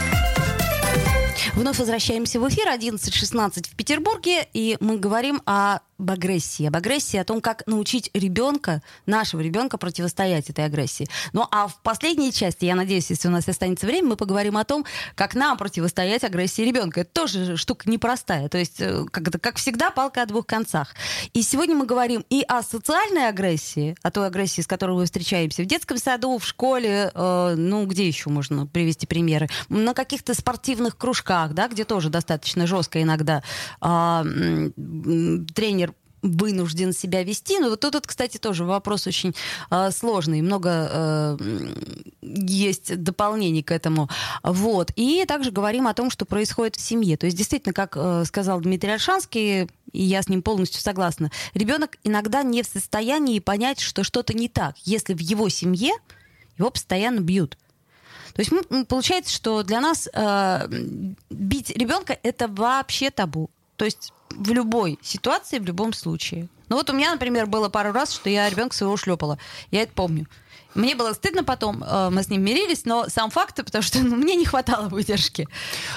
Вновь 1.53 1.77
возвращаемся 1.77 2.39
в 2.39 2.49
эфир 2.49 2.67
11.16 2.69 3.69
в 3.69 3.75
Петербурге, 3.75 4.47
и 4.53 4.75
мы 4.79 4.97
говорим 4.97 5.39
о 5.45 5.81
об 6.03 6.11
агрессии. 6.11 6.65
Об 6.65 6.75
агрессии, 6.75 7.17
о 7.17 7.23
том, 7.23 7.41
как 7.41 7.63
научить 7.65 8.11
ребенка, 8.13 8.81
нашего 9.05 9.41
ребенка, 9.41 9.77
противостоять 9.77 10.49
этой 10.49 10.65
агрессии. 10.65 11.07
Ну 11.31 11.47
а 11.49 11.67
в 11.67 11.81
последней 11.81 12.31
части, 12.31 12.65
я 12.65 12.75
надеюсь, 12.75 13.09
если 13.09 13.29
у 13.29 13.31
нас 13.31 13.47
останется 13.47 13.87
время, 13.87 14.09
мы 14.09 14.15
поговорим 14.17 14.57
о 14.57 14.65
том, 14.65 14.85
как 15.15 15.33
нам 15.33 15.57
противостоять 15.57 16.23
агрессии 16.23 16.61
ребенка. 16.61 17.01
Это 17.01 17.09
тоже 17.11 17.57
штука 17.57 17.89
непростая. 17.89 18.49
То 18.49 18.57
есть, 18.57 18.79
э, 18.79 19.05
как, 19.11 19.29
это, 19.29 19.39
как 19.39 19.55
всегда, 19.55 19.89
палка 19.91 20.21
о 20.21 20.25
двух 20.25 20.45
концах. 20.45 20.93
И 21.33 21.41
сегодня 21.41 21.75
мы 21.75 21.85
говорим 21.85 22.25
и 22.29 22.43
о 22.47 22.61
социальной 22.61 23.29
агрессии, 23.29 23.95
о 24.03 24.11
той 24.11 24.27
агрессии, 24.27 24.61
с 24.61 24.67
которой 24.67 24.97
мы 24.97 25.05
встречаемся 25.05 25.63
в 25.63 25.65
детском 25.65 25.97
саду, 25.97 26.37
в 26.37 26.45
школе, 26.45 27.11
э, 27.13 27.55
ну 27.57 27.85
где 27.85 28.05
еще 28.05 28.29
можно 28.29 28.67
привести 28.67 29.07
примеры? 29.07 29.47
На 29.69 29.93
каких-то 29.93 30.33
спортивных 30.33 30.97
кружках, 30.97 31.53
да, 31.53 31.69
где 31.69 31.85
тоже 31.85 32.09
достаточно 32.09 32.67
жестко 32.67 33.01
иногда 33.01 33.41
э, 33.81 34.23
тренер 35.55 35.92
вынужден 36.23 36.93
себя 36.93 37.23
вести. 37.23 37.59
Но 37.59 37.69
вот 37.69 37.81
тут, 37.81 38.07
кстати, 38.07 38.37
тоже 38.37 38.63
вопрос 38.63 39.05
очень 39.05 39.35
э, 39.69 39.91
сложный. 39.91 40.41
Много 40.41 40.89
э, 40.91 41.37
есть 42.21 42.97
дополнений 43.03 43.61
к 43.61 43.71
этому. 43.71 44.09
Вот. 44.41 44.91
И 44.95 45.23
также 45.27 45.51
говорим 45.51 45.87
о 45.87 45.93
том, 45.93 46.09
что 46.09 46.25
происходит 46.25 46.77
в 46.77 46.81
семье. 46.81 47.17
То 47.17 47.27
есть, 47.27 47.37
действительно, 47.37 47.73
как 47.73 47.95
э, 47.95 48.23
сказал 48.25 48.61
Дмитрий 48.61 48.91
Альшанский, 48.91 49.69
и 49.91 50.01
я 50.01 50.23
с 50.23 50.29
ним 50.29 50.41
полностью 50.41 50.81
согласна, 50.81 51.29
ребенок 51.53 51.97
иногда 52.03 52.41
не 52.41 52.63
в 52.63 52.67
состоянии 52.67 53.39
понять, 53.39 53.79
что 53.79 54.03
что-то 54.03 54.33
не 54.33 54.47
так, 54.49 54.77
если 54.79 55.13
в 55.13 55.19
его 55.19 55.49
семье 55.49 55.91
его 56.57 56.69
постоянно 56.71 57.19
бьют. 57.19 57.57
То 58.33 58.41
есть 58.41 58.51
получается, 58.87 59.31
что 59.31 59.61
для 59.61 59.79
нас 59.79 60.09
э, 60.11 60.67
бить 61.29 61.69
ребенка 61.69 62.17
это 62.23 62.47
вообще 62.47 63.11
табу. 63.11 63.49
То 63.75 63.85
есть 63.85 64.13
в 64.37 64.51
любой 64.51 64.99
ситуации, 65.01 65.59
в 65.59 65.65
любом 65.65 65.93
случае. 65.93 66.47
Ну 66.69 66.77
вот 66.77 66.89
у 66.89 66.93
меня, 66.93 67.11
например, 67.11 67.45
было 67.45 67.69
пару 67.69 67.91
раз, 67.91 68.13
что 68.13 68.29
я 68.29 68.49
ребенка 68.49 68.75
своего 68.75 68.97
шлепала. 68.97 69.37
Я 69.71 69.83
это 69.83 69.93
помню. 69.93 70.27
Мне 70.75 70.95
было 70.95 71.13
стыдно 71.13 71.43
потом, 71.43 71.83
э, 71.83 72.09
мы 72.09 72.23
с 72.23 72.29
ним 72.29 72.43
мирились, 72.43 72.85
но 72.85 73.05
сам 73.09 73.29
факт, 73.29 73.55
потому 73.63 73.81
что 73.81 73.99
ну, 73.99 74.15
мне 74.15 74.35
не 74.35 74.45
хватало 74.45 74.89
выдержки. 74.89 75.47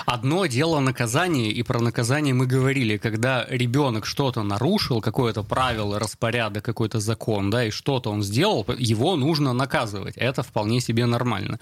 Одно 0.06 0.46
дело 0.46 0.80
наказание, 0.80 1.50
и 1.50 1.62
про 1.62 1.80
наказание 1.80 2.34
мы 2.34 2.46
говорили, 2.46 2.96
когда 2.96 3.46
ребенок 3.48 4.06
что-то 4.06 4.42
нарушил, 4.42 5.00
какое-то 5.00 5.42
правило, 5.42 5.98
распорядок, 5.98 6.64
какой-то 6.64 7.00
закон, 7.00 7.50
да, 7.50 7.64
и 7.64 7.70
что-то 7.70 8.10
он 8.10 8.22
сделал, 8.22 8.66
его 8.78 9.16
нужно 9.16 9.52
наказывать. 9.52 10.16
Это 10.16 10.42
вполне 10.42 10.80
себе 10.80 11.06
нормально. 11.06 11.58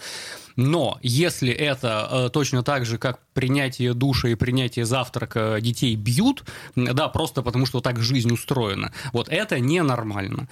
Но 0.56 0.98
если 1.02 1.52
это 1.52 2.08
э, 2.10 2.28
точно 2.32 2.62
так 2.62 2.86
же, 2.86 2.98
как 2.98 3.18
принятие 3.32 3.92
душа 3.92 4.28
и 4.28 4.34
принятие 4.36 4.84
завтрака 4.84 5.58
детей 5.60 5.96
бьют, 5.96 6.44
да, 6.76 7.08
просто 7.08 7.42
потому 7.42 7.66
что 7.66 7.80
так 7.80 8.00
жизнь 8.00 8.32
устроена, 8.32 8.92
вот 9.12 9.28
это 9.28 9.58
ненормально. 9.58 10.48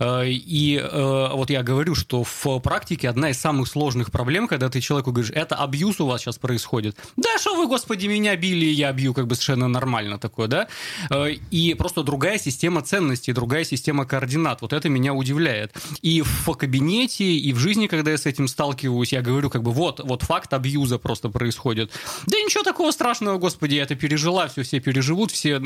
Э, 0.00 0.24
и 0.26 0.76
э, 0.76 1.30
вот 1.32 1.50
я 1.50 1.62
говорю, 1.62 1.94
что 1.96 2.22
в 2.24 2.58
практике 2.60 3.08
одна 3.08 3.30
из 3.30 3.40
самых 3.40 3.68
сложных 3.68 4.12
проблем, 4.12 4.46
когда 4.46 4.68
ты 4.68 4.80
человеку 4.80 5.12
говоришь, 5.12 5.32
это 5.34 5.56
абьюз 5.56 6.00
у 6.00 6.06
вас 6.06 6.20
сейчас 6.20 6.38
происходит. 6.38 6.96
Да, 7.16 7.38
что 7.38 7.56
вы, 7.56 7.66
господи, 7.66 8.06
меня 8.06 8.36
били, 8.36 8.66
я 8.66 8.92
бью, 8.92 9.14
как 9.14 9.26
бы 9.26 9.34
совершенно 9.34 9.68
нормально 9.68 10.18
такое, 10.18 10.48
да? 10.48 10.68
Э, 11.10 11.30
и 11.50 11.74
просто 11.74 12.02
другая 12.02 12.38
система 12.38 12.82
ценностей, 12.82 13.32
другая 13.32 13.64
система 13.64 14.04
координат. 14.04 14.62
Вот 14.62 14.72
это 14.72 14.88
меня 14.88 15.14
удивляет. 15.14 15.74
И 16.02 16.22
в 16.22 16.52
кабинете, 16.54 17.24
и 17.24 17.52
в 17.52 17.58
жизни, 17.58 17.86
когда 17.86 18.10
я 18.10 18.18
с 18.18 18.26
этим 18.26 18.48
сталкиваюсь, 18.48 19.12
я 19.12 19.22
говорю, 19.22 19.50
как 19.50 19.62
бы 19.62 19.72
вот, 19.72 20.00
вот 20.04 20.22
факт 20.22 20.52
абьюза 20.52 20.98
просто 20.98 21.28
происходит. 21.28 21.90
Да 22.26 22.36
ничего 22.38 22.62
такого 22.62 22.90
страшного, 22.90 23.38
господи, 23.38 23.74
я 23.74 23.82
это 23.82 23.94
пережила, 23.94 24.48
все, 24.48 24.62
все 24.62 24.80
переживут, 24.80 25.30
все, 25.30 25.60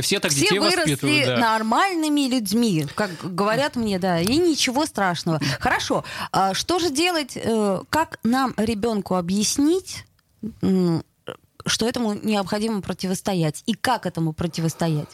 все 0.00 0.20
так 0.20 0.30
все 0.30 0.40
детей 0.40 0.58
воспитывают. 0.58 1.22
Все 1.22 1.26
да. 1.26 1.38
нормальными 1.38 2.28
людьми, 2.28 2.86
как 2.94 3.10
говорят 3.22 3.76
мне, 3.76 3.98
да, 3.98 4.20
и 4.20 4.36
ничего 4.36 4.86
страшного. 4.86 5.40
Хорошо, 5.72 6.04
а 6.32 6.52
что 6.52 6.78
же 6.78 6.90
делать, 6.90 7.32
э, 7.34 7.80
как 7.88 8.18
нам 8.24 8.52
ребенку 8.58 9.14
объяснить, 9.14 10.04
что 11.66 11.88
этому 11.88 12.14
необходимо 12.14 12.80
противостоять 12.80 13.62
и 13.66 13.74
как 13.74 14.06
этому 14.06 14.32
противостоять. 14.32 15.08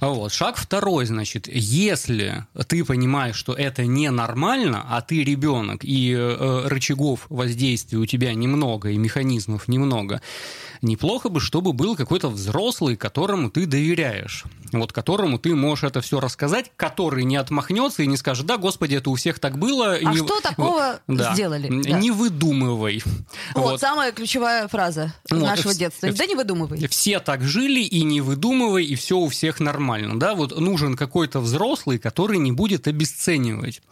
Вот. 0.00 0.32
Шаг 0.32 0.56
второй, 0.56 1.06
значит, 1.06 1.48
если 1.48 2.46
ты 2.68 2.84
понимаешь, 2.84 3.36
что 3.36 3.52
это 3.52 3.86
ненормально, 3.86 4.84
а 4.88 5.00
ты 5.00 5.24
ребенок, 5.24 5.84
и 5.84 6.12
э, 6.12 6.62
рычагов 6.66 7.26
воздействия 7.28 7.98
у 7.98 8.06
тебя 8.06 8.34
немного, 8.34 8.90
и 8.90 8.98
механизмов 8.98 9.68
немного, 9.68 10.20
неплохо 10.82 11.28
бы, 11.28 11.40
чтобы 11.40 11.72
был 11.72 11.96
какой-то 11.96 12.28
взрослый, 12.28 12.96
которому 12.96 13.50
ты 13.50 13.66
доверяешь, 13.66 14.44
вот 14.72 14.92
которому 14.92 15.38
ты 15.38 15.54
можешь 15.54 15.84
это 15.84 16.00
все 16.00 16.20
рассказать, 16.20 16.70
который 16.76 17.24
не 17.24 17.36
отмахнется 17.36 18.02
и 18.02 18.06
не 18.06 18.16
скажет, 18.16 18.46
да, 18.46 18.56
господи, 18.56 18.96
это 18.96 19.10
у 19.10 19.14
всех 19.14 19.38
так 19.38 19.58
было. 19.58 19.94
А 19.94 20.12
не... 20.12 20.16
что 20.16 20.40
такого 20.40 21.00
да. 21.06 21.34
сделали? 21.34 21.68
Да. 21.82 21.98
Не 21.98 22.10
выдумывай. 22.10 23.02
Вот, 23.54 23.62
вот 23.62 23.80
самая 23.80 24.12
ключевая 24.12 24.68
фраза 24.68 25.12
вот. 25.30 25.40
нашего 25.40 25.74
детства 25.88 26.12
да 26.12 26.26
не 26.26 26.34
выдумывай. 26.34 26.86
Все 26.88 27.20
так 27.20 27.42
жили, 27.42 27.80
и 27.80 28.02
не 28.02 28.20
выдумывай, 28.20 28.84
и 28.84 28.94
все 28.94 29.18
у 29.18 29.28
всех 29.28 29.60
нормально. 29.60 30.18
Да, 30.18 30.34
вот 30.34 30.58
нужен 30.58 30.96
какой-то 30.96 31.40
взрослый, 31.40 31.98
который 31.98 32.38
не 32.38 32.52
будет 32.52 32.88
обесценивать. 32.88 33.82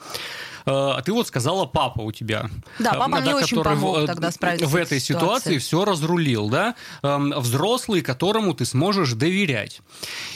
А 0.66 1.02
ты 1.02 1.12
вот 1.12 1.26
сказала, 1.26 1.66
папа 1.66 2.00
у 2.00 2.12
тебя. 2.12 2.48
Да, 2.78 2.94
папа 2.94 3.16
да, 3.16 3.20
мне 3.20 3.34
очень 3.34 3.62
помог 3.62 3.98
в, 3.98 4.06
тогда 4.06 4.30
справиться 4.30 4.66
В 4.66 4.76
этой 4.76 5.00
ситуации 5.00 5.58
все 5.58 5.84
разрулил, 5.84 6.48
да? 6.48 6.74
Взрослый, 7.02 8.02
которому 8.02 8.54
ты 8.54 8.64
сможешь 8.64 9.12
доверять. 9.12 9.80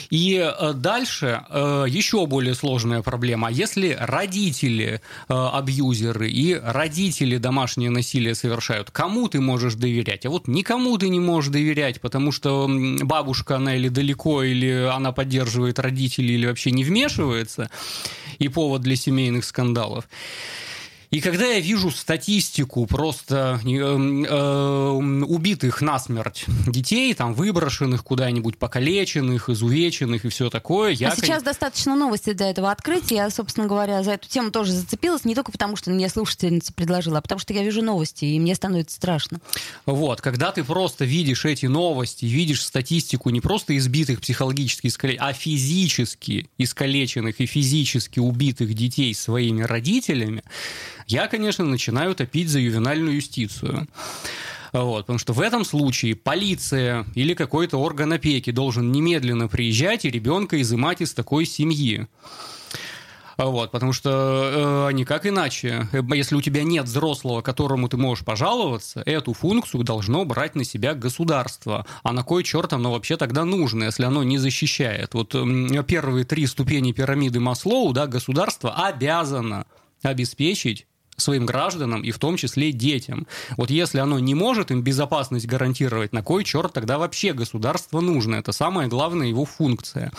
И 0.09 0.35
э, 0.35 0.73
дальше 0.73 1.43
э, 1.49 1.85
еще 1.87 2.25
более 2.25 2.55
сложная 2.55 3.01
проблема. 3.01 3.51
Если 3.51 3.97
родители 3.99 5.01
э, 5.27 5.33
абьюзеры 5.33 6.29
и 6.29 6.55
родители 6.55 7.37
домашнее 7.37 7.89
насилие 7.89 8.35
совершают, 8.35 8.91
кому 8.91 9.27
ты 9.27 9.39
можешь 9.39 9.75
доверять? 9.75 10.25
А 10.25 10.29
вот 10.29 10.47
никому 10.47 10.97
ты 10.97 11.09
не 11.09 11.19
можешь 11.19 11.51
доверять, 11.51 12.01
потому 12.01 12.31
что 12.31 12.67
бабушка, 13.01 13.57
она 13.57 13.75
или 13.75 13.89
далеко, 13.89 14.43
или 14.43 14.89
она 14.91 15.11
поддерживает 15.11 15.79
родителей, 15.79 16.35
или 16.35 16.47
вообще 16.47 16.71
не 16.71 16.83
вмешивается, 16.83 17.69
и 18.39 18.47
повод 18.49 18.81
для 18.81 18.95
семейных 18.95 19.45
скандалов. 19.45 20.05
И 21.11 21.21
когда 21.21 21.45
я 21.47 21.59
вижу 21.59 21.89
статистику 21.89 22.85
просто 22.85 23.59
э, 23.65 23.69
э, 23.69 24.91
убитых 24.91 25.81
насмерть 25.81 26.45
детей, 26.67 27.15
там 27.15 27.33
выброшенных 27.33 28.03
куда-нибудь, 28.03 28.57
покалеченных, 28.57 29.49
изувеченных 29.49 30.25
и 30.25 30.29
все 30.29 30.51
такое, 30.51 30.91
я... 30.91 31.09
А 31.09 31.15
сейчас 31.15 31.41
достаточно 31.41 31.95
новости 31.95 32.33
для 32.33 32.51
этого 32.51 32.69
открытия. 32.69 33.15
Я, 33.15 33.29
собственно 33.31 33.65
говоря, 33.65 34.03
за 34.03 34.11
эту 34.11 34.29
тему 34.29 34.51
тоже 34.51 34.71
зацепилась, 34.71 35.25
не 35.25 35.33
только 35.33 35.51
потому, 35.51 35.75
что 35.75 35.89
мне 35.89 36.09
слушательница 36.09 36.73
предложила, 36.73 37.17
а 37.17 37.21
потому 37.21 37.39
что 37.39 37.53
я 37.53 37.63
вижу 37.63 37.81
новости, 37.81 38.25
и 38.25 38.39
мне 38.39 38.53
становится 38.53 38.95
страшно. 38.95 39.39
Вот, 39.87 40.21
когда 40.21 40.51
ты 40.51 40.63
просто 40.63 41.05
видишь 41.05 41.43
эти 41.45 41.65
новости, 41.65 42.25
видишь 42.25 42.63
статистику 42.63 43.31
не 43.31 43.41
просто 43.41 43.75
избитых 43.77 44.21
психологически 44.21 44.87
искалеченных, 44.87 45.27
а 45.27 45.33
физически 45.33 46.49
искалеченных 46.59 47.41
и 47.41 47.47
физически 47.47 48.19
убитых 48.19 48.75
детей 48.75 49.15
своими 49.15 49.63
родителями, 49.63 50.43
я, 51.09 51.27
конечно, 51.27 51.65
начинаю 51.65 52.15
топить 52.15 52.49
за 52.49 52.59
ювенальную 52.59 53.15
юстицию. 53.15 53.87
Вот, 54.71 55.01
потому 55.01 55.17
что 55.17 55.33
в 55.33 55.41
этом 55.41 55.65
случае 55.65 56.15
полиция 56.15 57.05
или 57.15 57.33
какой-то 57.33 57.77
орган 57.77 58.13
опеки 58.13 58.51
должен 58.51 58.91
немедленно 58.91 59.47
приезжать 59.47 60.05
и 60.05 60.11
ребенка 60.11 60.61
изымать 60.61 61.01
из 61.01 61.13
такой 61.13 61.45
семьи. 61.45 62.07
Вот, 63.37 63.71
потому 63.71 63.93
что 63.93 64.89
э, 64.89 64.93
никак 64.93 65.25
иначе. 65.25 65.87
Если 66.13 66.35
у 66.35 66.41
тебя 66.41 66.63
нет 66.63 66.85
взрослого, 66.85 67.41
которому 67.41 67.87
ты 67.87 67.95
можешь 67.95 68.25
пожаловаться, 68.25 69.01
эту 69.05 69.33
функцию 69.33 69.85
должно 69.85 70.25
брать 70.25 70.55
на 70.55 70.65
себя 70.65 70.93
государство. 70.93 71.85
А 72.03 72.11
на 72.11 72.23
кой 72.23 72.43
черт 72.43 72.73
оно 72.73 72.91
вообще 72.91 73.15
тогда 73.15 73.45
нужно, 73.45 73.85
если 73.85 74.03
оно 74.03 74.23
не 74.23 74.37
защищает? 74.37 75.13
Вот 75.13 75.33
э, 75.35 75.83
первые 75.87 76.25
три 76.25 76.45
ступени 76.47 76.91
пирамиды 76.91 77.39
Маслоу, 77.39 77.93
да, 77.93 78.07
государство 78.07 78.75
обязано 78.75 79.65
обеспечить 80.03 80.85
своим 81.19 81.45
гражданам 81.45 82.01
и 82.01 82.11
в 82.11 82.19
том 82.19 82.37
числе 82.37 82.71
детям. 82.71 83.27
Вот 83.57 83.69
если 83.69 83.99
оно 83.99 84.19
не 84.19 84.35
может 84.35 84.71
им 84.71 84.81
безопасность 84.81 85.45
гарантировать, 85.45 86.13
на 86.13 86.23
кой 86.23 86.43
черт 86.43 86.73
тогда 86.73 86.97
вообще 86.97 87.33
государство 87.33 87.99
нужно? 87.99 88.35
Это 88.35 88.51
самая 88.51 88.87
главная 88.87 89.27
его 89.27 89.45
функция. 89.45 90.11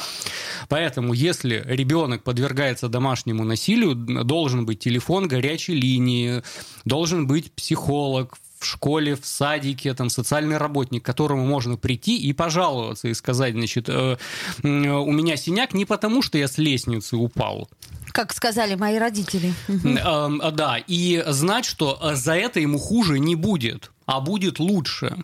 Поэтому 0.69 1.13
если 1.13 1.63
ребенок 1.67 2.23
подвергается 2.23 2.89
домашнему 2.89 3.45
насилию, 3.45 3.95
должен 3.95 4.67
быть 4.67 4.81
телефон 4.81 5.29
горячей 5.29 5.75
линии, 5.75 6.43
должен 6.85 7.27
быть 7.27 7.53
психолог, 7.53 8.37
в 8.61 8.67
школе, 8.67 9.17
в 9.17 9.25
садике, 9.25 9.95
там, 9.95 10.11
социальный 10.11 10.59
работник, 10.59 11.03
к 11.03 11.07
которому 11.07 11.45
можно 11.47 11.77
прийти 11.77 12.19
и 12.19 12.33
пожаловаться 12.33 13.09
и 13.09 13.15
сказать, 13.15 13.55
значит, 13.55 13.89
э, 13.89 14.17
у 14.63 15.13
меня 15.13 15.37
синяк 15.37 15.73
не 15.73 15.87
потому, 15.87 16.23
что 16.23 16.39
я 16.39 16.47
с 16.47 16.59
лестницы 16.59 17.17
упал, 17.17 17.69
как 18.13 18.33
сказали 18.33 18.75
мои 18.75 18.99
родители. 18.99 19.55
Да, 19.69 20.79
и 20.87 21.23
знать, 21.29 21.65
что 21.65 21.99
э, 22.03 22.15
за 22.17 22.35
это 22.35 22.61
ему 22.61 22.79
хуже 22.79 23.19
не 23.19 23.35
будет, 23.35 23.93
а 24.05 24.21
будет 24.21 24.59
лучше. 24.59 25.17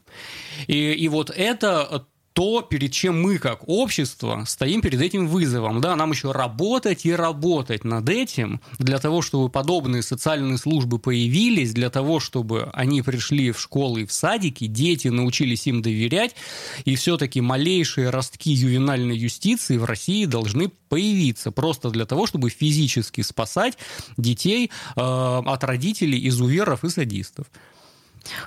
И, 0.67 0.93
и 0.93 1.09
вот 1.09 1.31
это 1.31 2.07
то, 2.37 2.61
перед 2.61 2.93
чем 2.93 3.23
мы, 3.23 3.39
как 3.39 3.67
общество, 3.67 4.45
стоим 4.47 4.83
перед 4.83 5.01
этим 5.01 5.27
вызовом. 5.27 5.81
Да, 5.81 5.97
нам 5.97 6.11
еще 6.11 6.33
работать 6.33 7.07
и 7.07 7.13
работать 7.13 7.83
над 7.83 8.11
этим, 8.11 8.61
для 8.79 8.99
того, 8.99 9.23
чтобы 9.23 9.49
подобные 9.49 10.03
социальные 10.03 10.59
службы 10.59 10.99
появились, 10.99 11.73
для 11.73 11.89
того, 11.89 12.21
чтобы 12.21 12.69
они 12.75 13.01
пришли 13.01 13.53
в 13.53 13.59
школы 13.59 14.03
и 14.03 14.07
в 14.07 14.13
садики, 14.13 14.67
дети 14.67 15.09
научились 15.09 15.67
им 15.67 15.81
доверять, 15.81 16.37
и 16.85 16.95
все-таки 16.97 17.41
малейшие 17.41 18.11
ростки 18.11 18.51
ювенальной 18.51 19.17
юстиции 19.17 19.79
в 19.79 19.87
России 19.87 20.27
должны 20.27 20.69
появиться, 20.91 21.53
просто 21.53 21.89
для 21.89 22.05
того, 22.05 22.27
чтобы 22.27 22.51
физически 22.51 23.23
спасать 23.23 23.79
детей 24.19 24.71
э, 24.95 25.01
от 25.01 25.65
родителей, 25.65 26.29
изуверов 26.29 26.85
и 26.85 26.91
садистов. 26.91 27.47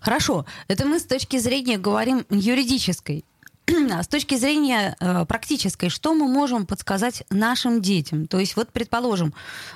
Хорошо, 0.01 0.45
это 0.67 0.85
мы 0.85 0.99
с 0.99 1.05
точки 1.05 1.39
зрения 1.39 1.79
говорим 1.79 2.23
юридической. 2.29 3.25
С 3.91 4.07
точки 4.07 4.35
зрения 4.35 4.95
э, 4.99 5.25
практической, 5.25 5.89
что 5.89 6.13
мы 6.13 6.27
можем 6.27 6.65
подсказать 6.65 7.23
нашим 7.29 7.81
детям? 7.81 8.27
То 8.27 8.39
есть, 8.39 8.55
вот, 8.55 8.71
предположим, 8.71 9.33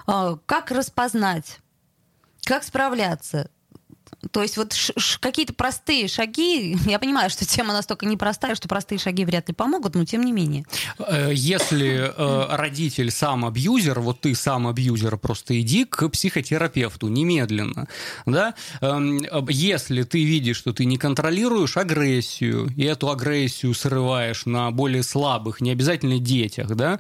э, 0.08 0.38
как 0.46 0.72
распознать, 0.72 1.60
как 2.46 2.64
справляться 2.64 3.50
то 4.32 4.42
есть 4.42 4.58
вот 4.58 4.74
какие-то 5.20 5.54
простые 5.54 6.08
шаги, 6.08 6.78
я 6.86 7.00
понимаю, 7.00 7.30
что 7.30 7.46
тема 7.46 7.74
настолько 7.74 8.06
непростая, 8.06 8.56
что 8.56 8.68
простые 8.68 9.00
шаги 9.00 9.26
вряд 9.26 9.48
ли 9.48 9.54
помогут, 9.54 9.96
но 9.96 10.06
тем 10.06 10.24
не 10.24 10.32
менее. 10.32 10.66
Э, 11.00 11.32
если 11.34 12.12
э, 12.16 12.56
родитель 12.56 13.12
сам 13.12 13.46
абьюзер, 13.46 14.00
вот 14.00 14.22
ты 14.22 14.36
сам 14.36 14.68
абьюзер, 14.68 15.18
просто 15.18 15.60
иди 15.60 15.86
к 15.86 16.08
психотерапевту 16.10 17.08
немедленно. 17.08 17.88
Да? 18.26 18.56
Э, 18.82 19.00
если 19.50 20.04
ты 20.04 20.24
видишь, 20.24 20.58
что 20.58 20.74
ты 20.74 20.86
не 20.86 20.98
контролируешь 20.98 21.78
агрессию, 21.78 22.72
и 22.76 22.84
эту 22.84 23.10
агрессию 23.10 23.74
срываешь 23.74 24.46
на 24.46 24.72
более 24.72 25.04
слабых, 25.04 25.62
не 25.62 25.72
обязательно 25.72 26.20
детях, 26.20 26.76
да? 26.76 27.00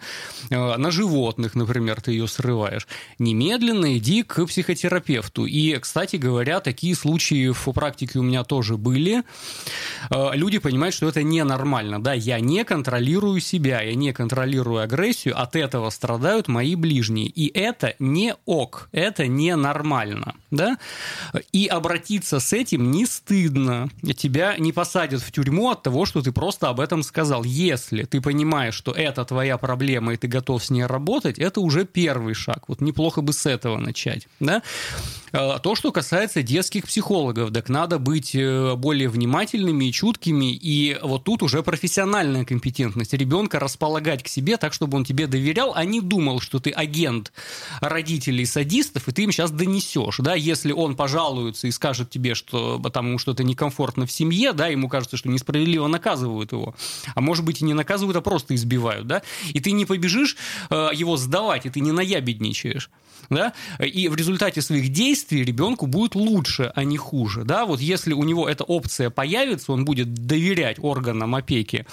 э, 0.50 0.78
на 0.78 0.92
животных, 0.92 1.56
например, 1.56 2.02
ты 2.02 2.12
ее 2.12 2.28
срываешь, 2.28 2.88
немедленно 3.20 3.98
иди 3.98 4.24
к 4.24 4.46
психотерапевту. 4.46 5.46
И, 5.46 5.78
кстати 5.80 6.16
говоря, 6.16 6.60
такие 6.60 6.96
случаи 6.96 7.13
случаи 7.14 7.52
в 7.52 7.72
практике 7.74 8.18
у 8.18 8.24
меня 8.24 8.44
тоже 8.44 8.76
были. 8.76 9.22
Э, 10.10 10.32
люди 10.34 10.58
понимают, 10.58 10.96
что 10.96 11.08
это 11.08 11.22
ненормально. 11.22 12.02
Да, 12.02 12.14
я 12.14 12.40
не 12.40 12.64
контролирую 12.64 13.40
себя, 13.40 13.82
я 13.82 13.94
не 13.94 14.14
контролирую 14.14 14.82
агрессию, 14.82 15.40
от 15.40 15.56
этого 15.56 15.92
страдают 15.92 16.48
мои 16.48 16.74
ближние. 16.74 17.28
И 17.28 17.56
это 17.56 17.94
не 18.00 18.34
ок, 18.46 18.90
это 18.92 19.28
ненормально. 19.28 20.34
Да? 20.50 20.78
И 21.52 21.68
обратиться 21.68 22.40
с 22.40 22.52
этим 22.52 22.90
не 22.90 23.06
стыдно. 23.06 23.90
Тебя 24.18 24.56
не 24.58 24.72
посадят 24.72 25.22
в 25.22 25.32
тюрьму 25.32 25.70
от 25.70 25.84
того, 25.84 26.06
что 26.06 26.24
ты 26.24 26.32
просто 26.32 26.70
об 26.70 26.80
этом 26.80 27.04
сказал. 27.04 27.44
Если 27.44 28.06
ты 28.06 28.22
понимаешь, 28.22 28.74
что 28.74 28.92
это 28.92 29.24
твоя 29.24 29.60
проблема, 29.60 30.14
и 30.14 30.18
ты 30.18 30.28
готов 30.28 30.66
с 30.66 30.72
ней 30.72 30.86
работать, 30.86 31.38
это 31.38 31.62
уже 31.62 31.86
первый 31.86 32.34
шаг. 32.34 32.64
Вот 32.68 32.82
неплохо 32.82 33.22
бы 33.22 33.34
с 33.34 33.46
этого 33.46 33.78
начать. 33.78 34.28
Да? 34.40 34.64
Э, 35.32 35.60
то, 35.62 35.76
что 35.76 35.92
касается 35.92 36.44
детских 36.44 36.86
психологов, 36.86 37.03
так 37.52 37.70
надо 37.70 38.00
быть 38.00 38.36
э, 38.36 38.76
более 38.76 39.10
внимательными 39.10 39.86
и 39.86 39.92
чуткими, 39.92 40.54
и 40.54 40.98
вот 41.02 41.24
тут 41.24 41.44
уже 41.44 41.62
профессиональная 41.64 42.46
компетентность. 42.46 43.14
Ребенка 43.14 43.60
располагать 43.60 44.24
к 44.24 44.28
себе 44.28 44.58
так, 44.58 44.74
чтобы 44.74 44.98
он 44.98 45.06
тебе 45.06 45.28
доверял, 45.28 45.74
а 45.76 45.86
не 45.86 46.02
думал, 46.02 46.40
что 46.40 46.60
ты 46.60 46.72
агент 46.72 47.32
родителей 47.82 48.46
садистов, 48.46 49.08
и 49.08 49.12
ты 49.12 49.24
им 49.24 49.32
сейчас 49.32 49.52
донесешь, 49.52 50.18
да, 50.20 50.36
если 50.36 50.72
он 50.72 50.96
пожалуется 50.96 51.68
и 51.68 51.72
скажет 51.72 52.10
тебе, 52.10 52.36
что 52.36 52.80
там 52.94 53.08
ему 53.08 53.18
что-то 53.18 53.44
некомфортно 53.44 54.06
в 54.06 54.12
семье, 54.12 54.54
да, 54.54 54.68
ему 54.68 54.90
кажется, 54.90 55.18
что 55.18 55.30
несправедливо 55.30 55.88
наказывают 55.88 56.52
его, 56.52 56.76
а 57.16 57.22
может 57.22 57.44
быть 57.46 57.62
и 57.62 57.66
не 57.66 57.74
наказывают, 57.74 58.18
а 58.18 58.22
просто 58.22 58.56
избивают, 58.56 59.08
да, 59.08 59.24
и 59.54 59.60
ты 59.60 59.72
не 59.72 59.86
побежишь 59.86 60.38
э, 60.70 60.90
его 60.94 61.18
сдавать, 61.18 61.66
и 61.66 61.70
ты 61.70 61.80
не 61.80 61.92
наябедничаешь 61.92 62.90
да, 63.30 63.54
и 63.80 64.08
в 64.08 64.16
результате 64.16 64.62
своих 64.62 64.90
действий 64.90 65.44
ребенку 65.44 65.88
будет 65.88 66.16
лучше, 66.16 66.72
а 66.76 66.83
не 66.84 66.98
хуже, 66.98 67.44
да, 67.44 67.66
вот 67.66 67.80
если 67.80 68.14
у 68.14 68.24
него 68.24 68.48
эта 68.48 68.64
опция 68.64 69.10
появится, 69.10 69.72
он 69.72 69.86
будет 69.86 70.14
доверять 70.14 70.78
органам 70.80 71.36
опеки, 71.36 71.86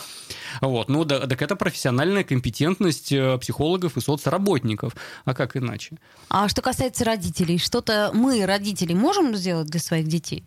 вот, 0.60 0.88
ну, 0.88 1.04
да, 1.04 1.26
так 1.26 1.42
это 1.42 1.56
профессиональная 1.56 2.24
компетентность 2.24 3.12
э, 3.12 3.38
психологов 3.38 3.96
и 3.96 4.00
соцработников, 4.00 4.94
а 5.24 5.34
как 5.34 5.56
иначе? 5.56 5.96
А 6.28 6.48
что 6.48 6.62
касается 6.62 7.04
родителей, 7.04 7.58
что-то 7.58 8.10
мы, 8.14 8.44
родители, 8.46 8.94
можем 8.94 9.34
сделать 9.36 9.68
для 9.68 9.80
своих 9.80 10.08
детей? 10.08 10.44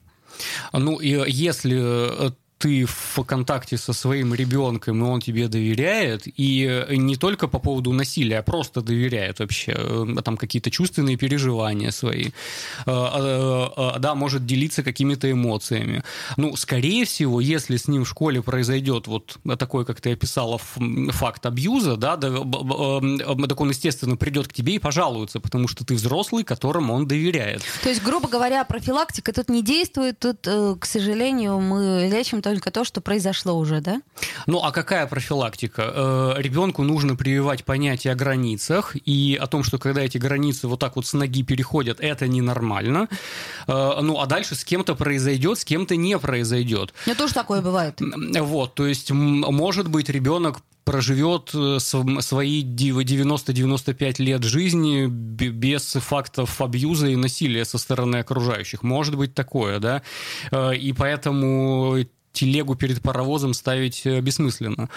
Ну, 0.72 1.00
если 1.00 2.28
э, 2.28 2.32
ты 2.64 2.86
в 2.86 3.24
контакте 3.26 3.78
со 3.78 3.92
своим 3.92 4.34
ребенком, 4.34 5.04
и 5.04 5.06
он 5.06 5.20
тебе 5.20 5.50
доверяет, 5.50 6.28
и 6.40 6.86
не 6.90 7.18
только 7.18 7.50
по 7.50 7.60
поводу 7.60 7.92
насилия, 7.92 8.40
а 8.40 8.42
просто 8.42 8.82
доверяет 8.82 9.40
вообще, 9.40 9.74
э, 9.76 10.22
там 10.24 10.38
какие-то 10.38 10.72
чувственные 10.72 11.18
переживания 11.18 11.92
свои, 11.92 12.32
да, 12.86 14.16
может 14.16 14.46
делиться 14.46 14.82
какими-то 14.82 15.30
эмоциями. 15.30 16.04
Ну, 16.38 16.56
скорее 16.56 17.04
всего, 17.04 17.42
если 17.42 17.76
с 17.76 17.90
ним 17.90 18.06
в 18.06 18.08
школе 18.08 18.42
произойдет 18.42 19.08
вот 19.08 19.38
такой, 19.60 19.86
как 19.86 20.00
ты 20.00 20.14
описала, 20.14 20.58
факт 20.58 21.46
абьюза, 21.46 21.98
да, 21.98 22.16
так 22.16 23.62
он, 23.62 23.70
естественно, 23.70 24.16
придет 24.16 24.48
к 24.48 24.54
тебе 24.54 24.76
и 24.76 24.80
пожалуется, 24.80 25.42
потому 25.42 25.68
что 25.68 25.84
ты 25.84 25.96
взрослый, 25.96 26.46
которому 26.46 26.94
он 26.94 27.08
доверяет. 27.08 27.62
То 27.84 27.90
есть, 27.90 28.02
грубо 28.04 28.30
говоря, 28.30 28.64
профилактика 28.64 29.34
тут 29.34 29.50
не 29.50 29.62
действует, 29.62 30.20
тут, 30.20 30.48
э, 30.48 30.76
к 30.80 30.86
сожалению, 30.86 31.60
мы 31.60 32.10
лечим 32.10 32.42
только 32.42 32.53
то, 32.60 32.84
что 32.84 33.02
произошло 33.02 33.58
уже, 33.58 33.82
да? 33.82 34.02
Ну, 34.48 34.64
а 34.64 34.72
какая 34.72 35.08
профилактика? 35.08 36.36
Э, 36.38 36.42
ребенку 36.42 36.84
нужно 36.84 37.16
прививать 37.16 37.64
понятие 37.64 38.14
о 38.14 38.16
границах 38.16 38.96
и 39.06 39.38
о 39.40 39.48
том, 39.48 39.64
что 39.64 39.78
когда 39.78 40.02
эти 40.02 40.18
границы 40.18 40.68
вот 40.68 40.80
так 40.80 40.96
вот 40.96 41.06
с 41.06 41.14
ноги 41.14 41.44
переходят, 41.44 42.00
это 42.00 42.28
ненормально. 42.28 43.08
Э, 43.68 44.00
ну, 44.02 44.20
а 44.20 44.26
дальше 44.26 44.56
с 44.56 44.64
кем-то 44.64 44.96
произойдет, 44.96 45.60
с 45.60 45.66
кем-то 45.66 45.96
не 45.96 46.18
произойдет. 46.18 46.94
Ну, 47.06 47.16
тоже 47.16 47.34
такое 47.34 47.62
бывает. 47.62 48.00
Вот, 48.02 48.76
то 48.76 48.88
есть, 48.88 49.12
может 49.12 49.88
быть, 49.88 50.10
ребенок 50.10 50.60
проживет 50.84 51.52
э, 51.54 51.80
свои 51.80 52.64
90-95 52.64 54.22
лет 54.22 54.44
жизни 54.44 55.06
без 55.08 55.94
фактов 55.94 56.60
абьюза 56.62 57.08
и 57.08 57.16
насилия 57.16 57.64
со 57.66 57.78
стороны 57.78 58.18
окружающих. 58.18 58.84
Может 58.84 59.16
быть 59.16 59.34
такое, 59.34 59.80
да? 59.80 60.02
И 60.74 60.94
поэтому 60.94 61.98
телегу 62.34 62.76
перед 62.76 63.02
паровозом 63.02 63.54
ставить 63.54 64.06
э, 64.06 64.20
бессмысленно. 64.20 64.90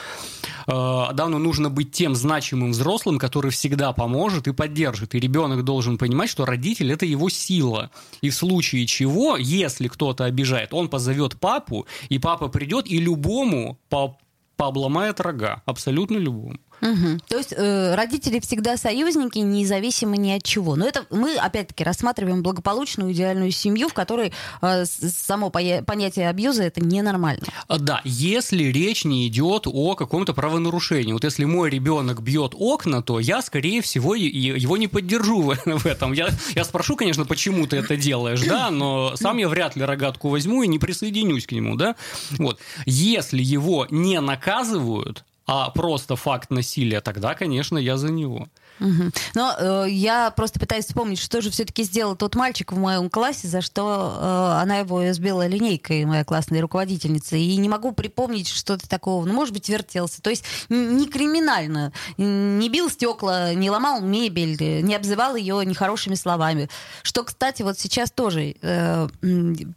Давно 0.67 1.39
нужно 1.39 1.71
быть 1.71 1.93
тем 1.93 2.17
значимым 2.17 2.73
взрослым, 2.73 3.19
который 3.19 3.51
всегда 3.51 3.93
поможет 3.93 4.49
и 4.49 4.53
поддержит. 4.53 5.15
И 5.15 5.21
ребенок 5.21 5.63
должен 5.63 5.99
понимать, 5.99 6.29
что 6.29 6.45
родитель– 6.45 6.91
это 6.93 7.07
его 7.07 7.29
сила. 7.29 7.91
И 8.21 8.31
в 8.31 8.35
случае 8.35 8.87
чего, 8.87 9.37
если 9.37 9.87
кто-то 9.87 10.25
обижает, 10.25 10.75
он 10.75 10.89
позовет 10.89 11.39
папу, 11.39 11.87
и 12.09 12.19
папа 12.19 12.49
придет 12.49 12.89
и 12.89 12.99
любому 12.99 13.79
по 13.89 14.19
пообломает 14.57 15.21
рога, 15.21 15.63
абсолютно 15.67 16.17
любому. 16.17 16.59
Угу. 16.81 17.21
То 17.29 17.39
есть 17.39 17.55
э, 17.57 17.95
родители 17.95 18.41
всегда 18.41 18.77
союзники, 18.77 19.39
независимо 19.39 20.17
ни 20.17 20.31
от 20.33 20.43
чего. 20.43 20.77
Но 20.77 20.87
это 20.87 21.05
мы, 21.11 21.37
опять-таки, 21.37 21.85
рассматриваем 21.85 22.43
благополучную, 22.43 23.13
идеальную 23.13 23.51
семью, 23.51 23.89
в 23.89 23.95
которой 23.95 24.33
э, 24.63 24.85
само 24.85 25.51
понятие 25.51 26.29
абьюза 26.29 26.65
это 26.65 26.81
ненормально. 26.81 27.47
А, 27.69 27.79
да, 27.79 28.01
если 28.05 28.65
речь 28.65 29.05
не 29.05 29.27
идет 29.29 29.67
о 29.67 29.95
каком-то 29.95 30.35
правонарушении. 30.35 31.13
Вот 31.13 31.25
если 31.25 31.45
мой 31.45 31.71
ребенок 31.71 32.23
бьет 32.23 32.53
окна, 32.57 33.03
то 33.03 33.19
я, 33.19 33.43
скорее 33.43 33.81
всего, 33.83 34.15
его 34.15 34.77
не 34.77 34.89
поддержу 34.89 35.43
в 35.65 35.87
этом. 35.87 36.13
Я, 36.13 36.29
я 36.55 36.65
спрошу, 36.65 36.97
конечно, 36.97 37.25
почему 37.25 37.67
ты 37.67 37.77
это 37.79 37.97
делаешь, 37.97 38.43
да, 38.43 38.71
но 38.71 39.17
сам 39.17 39.39
я 39.39 39.49
вряд 39.49 39.77
ли 39.77 39.83
рогатку 39.83 40.29
возьму 40.29 40.63
и 40.63 40.69
не 40.69 40.79
присоединюсь 40.79 41.47
к 41.47 41.53
нему, 41.53 41.77
да. 41.77 41.97
Вот. 42.39 42.59
Если 42.85 43.43
его 43.43 43.87
не 43.91 44.21
наказывают, 44.21 45.25
а 45.47 45.71
просто 45.71 46.17
факт 46.17 46.51
насилия, 46.51 47.01
тогда, 47.01 47.35
конечно, 47.35 47.79
я 47.79 47.97
за 47.97 48.11
него. 48.11 48.49
Угу. 48.81 49.11
Но 49.35 49.57
э, 49.59 49.87
я 49.89 50.31
просто 50.31 50.61
пытаюсь 50.61 50.87
вспомнить, 50.87 51.19
что 51.19 51.41
же 51.41 51.51
все-таки 51.51 51.83
сделал 51.83 52.17
тот 52.17 52.35
мальчик 52.35 52.73
в 52.73 52.79
моем 52.79 53.09
классе, 53.11 53.49
за 53.49 53.61
что 53.61 54.19
э, 54.21 54.63
она 54.63 54.79
его 54.79 55.13
сбила 55.13 55.47
линейкой, 55.47 56.05
моя 56.05 56.25
классная 56.25 56.61
руководительница. 56.61 57.37
И 57.37 57.57
не 57.57 57.69
могу 57.69 57.93
припомнить 57.93 58.49
что-то 58.49 58.89
такого. 58.89 59.25
Ну, 59.25 59.33
может 59.33 59.55
быть, 59.55 59.69
вертелся. 59.69 60.21
То 60.23 60.31
есть 60.31 60.45
не 60.69 61.07
криминально. 61.07 61.93
Не 62.17 62.69
бил 62.69 62.91
стекла, 62.91 63.55
не 63.55 63.71
ломал 63.71 64.01
мебель, 64.01 64.57
не 64.83 64.95
обзывал 64.95 65.37
ее 65.37 65.65
нехорошими 65.65 66.15
словами. 66.15 66.69
Что, 67.03 67.25
кстати, 67.25 67.63
вот 67.63 67.79
сейчас 67.79 68.11
тоже 68.11 68.57
э, 68.61 69.09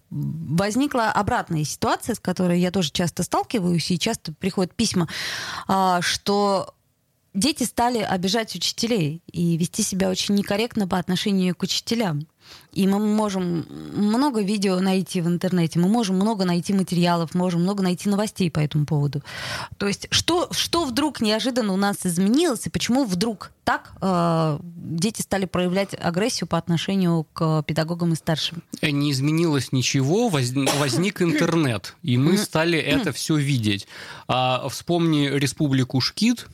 возникла 0.10 1.12
обратная 1.12 1.64
ситуация, 1.64 2.16
с 2.16 2.20
которой 2.20 2.60
я 2.60 2.72
тоже 2.72 2.92
часто 2.92 3.24
сталкиваюсь, 3.24 3.92
и 3.92 4.00
часто 4.00 4.34
приходят 4.34 4.74
письма, 4.74 5.08
э, 5.68 6.00
что 6.02 6.74
дети 7.34 7.64
стали 7.64 8.00
обижать 8.00 8.56
учителей 8.56 9.22
и 9.32 9.58
вести 9.58 9.84
себя 9.84 10.10
очень 10.10 10.36
некорректно 10.36 10.88
по 10.88 10.98
отношению 10.98 11.56
к 11.56 11.64
учителям. 11.64 12.28
И 12.74 12.88
мы 12.88 13.00
можем 13.00 13.66
много 13.94 14.42
видео 14.42 14.80
найти 14.80 15.22
в 15.22 15.28
интернете, 15.28 15.80
мы 15.80 15.88
можем 15.88 16.16
много 16.16 16.46
найти 16.46 16.74
материалов, 16.74 17.34
можем 17.34 17.62
много 17.62 17.84
найти 17.84 18.10
новостей 18.10 18.50
по 18.50 18.60
этому 18.60 18.86
поводу. 18.86 19.24
То 19.78 19.88
есть 19.88 20.08
что, 20.12 20.48
что 20.52 20.86
вдруг 20.86 21.22
неожиданно 21.22 21.74
у 21.74 21.78
нас 21.78 21.98
изменилось, 22.04 22.66
и 22.68 22.70
почему 22.70 23.06
вдруг 23.06 23.52
так 23.64 23.92
э, 24.02 24.60
дети 24.64 25.22
стали 25.22 25.46
проявлять 25.46 25.96
агрессию 26.00 26.48
по 26.48 26.58
отношению 26.58 27.26
к 27.34 27.64
педагогам 27.64 28.14
и 28.14 28.16
старшим? 28.16 28.64
Не 28.82 29.12
изменилось 29.12 29.72
ничего, 29.72 30.30
возник 30.30 31.22
интернет, 31.22 31.96
и 32.02 32.18
мы 32.18 32.38
стали 32.38 32.78
это 32.80 33.12
все 33.12 33.36
видеть. 33.36 33.88
А 34.28 34.68
вспомни 34.70 35.28
республику 35.28 36.02
Шкит, 36.02 36.48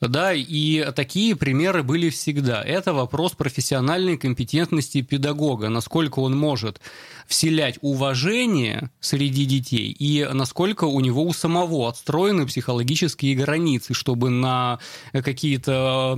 да, 0.00 0.32
и 0.32 0.90
такие 0.92 1.36
примеры 1.36 1.82
были 1.82 2.10
всегда. 2.10 2.62
Это 2.62 2.92
вопрос 2.92 3.32
профессиональной 3.32 4.16
компетентности 4.16 5.00
педагога, 5.00 5.68
насколько 5.68 6.20
он 6.20 6.36
может 6.36 6.80
вселять 7.26 7.78
уважение 7.80 8.90
среди 9.00 9.44
детей 9.46 9.94
и 9.98 10.28
насколько 10.32 10.84
у 10.84 11.00
него 11.00 11.22
у 11.24 11.32
самого 11.32 11.88
отстроены 11.88 12.46
психологические 12.46 13.34
границы, 13.34 13.94
чтобы 13.94 14.30
на 14.30 14.78
какие-то 15.12 16.16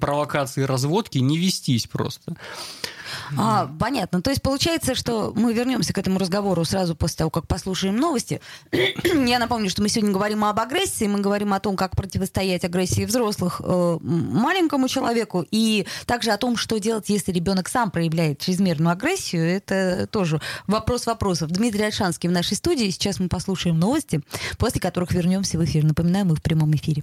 провокации 0.00 0.62
разводки 0.62 1.18
не 1.18 1.38
вестись 1.38 1.86
просто. 1.86 2.36
А, 3.36 3.70
понятно. 3.78 4.22
То 4.22 4.30
есть 4.30 4.42
получается, 4.42 4.94
что 4.94 5.32
мы 5.34 5.52
вернемся 5.52 5.92
к 5.92 5.98
этому 5.98 6.18
разговору 6.18 6.64
сразу 6.64 6.94
после 6.94 7.18
того, 7.18 7.30
как 7.30 7.46
послушаем 7.46 7.96
новости. 7.96 8.40
Я 8.72 9.38
напомню, 9.38 9.70
что 9.70 9.82
мы 9.82 9.88
сегодня 9.88 10.12
говорим 10.12 10.44
об 10.44 10.58
агрессии, 10.58 11.06
мы 11.06 11.20
говорим 11.20 11.52
о 11.52 11.60
том, 11.60 11.76
как 11.76 11.96
противостоять 11.96 12.64
агрессии 12.64 13.04
взрослых 13.04 13.60
э, 13.64 13.98
маленькому 14.02 14.88
человеку, 14.88 15.44
и 15.50 15.86
также 16.06 16.30
о 16.30 16.38
том, 16.38 16.56
что 16.56 16.78
делать, 16.78 17.08
если 17.08 17.32
ребенок 17.32 17.68
сам 17.68 17.90
проявляет 17.90 18.40
чрезмерную 18.40 18.92
агрессию. 18.92 19.44
Это 19.44 20.06
тоже 20.06 20.40
вопрос 20.66 21.06
вопросов. 21.06 21.50
Дмитрий 21.50 21.84
Альшанский 21.84 22.28
в 22.28 22.32
нашей 22.32 22.56
студии. 22.56 22.90
Сейчас 22.90 23.20
мы 23.20 23.28
послушаем 23.28 23.78
новости, 23.78 24.20
после 24.58 24.80
которых 24.80 25.12
вернемся 25.12 25.58
в 25.58 25.64
эфир. 25.64 25.84
Напоминаю, 25.84 26.26
мы 26.26 26.34
в 26.34 26.42
прямом 26.42 26.74
эфире. 26.74 27.02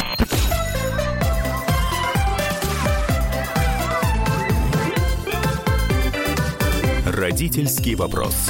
Родительский 7.21 7.93
вопрос. 7.93 8.49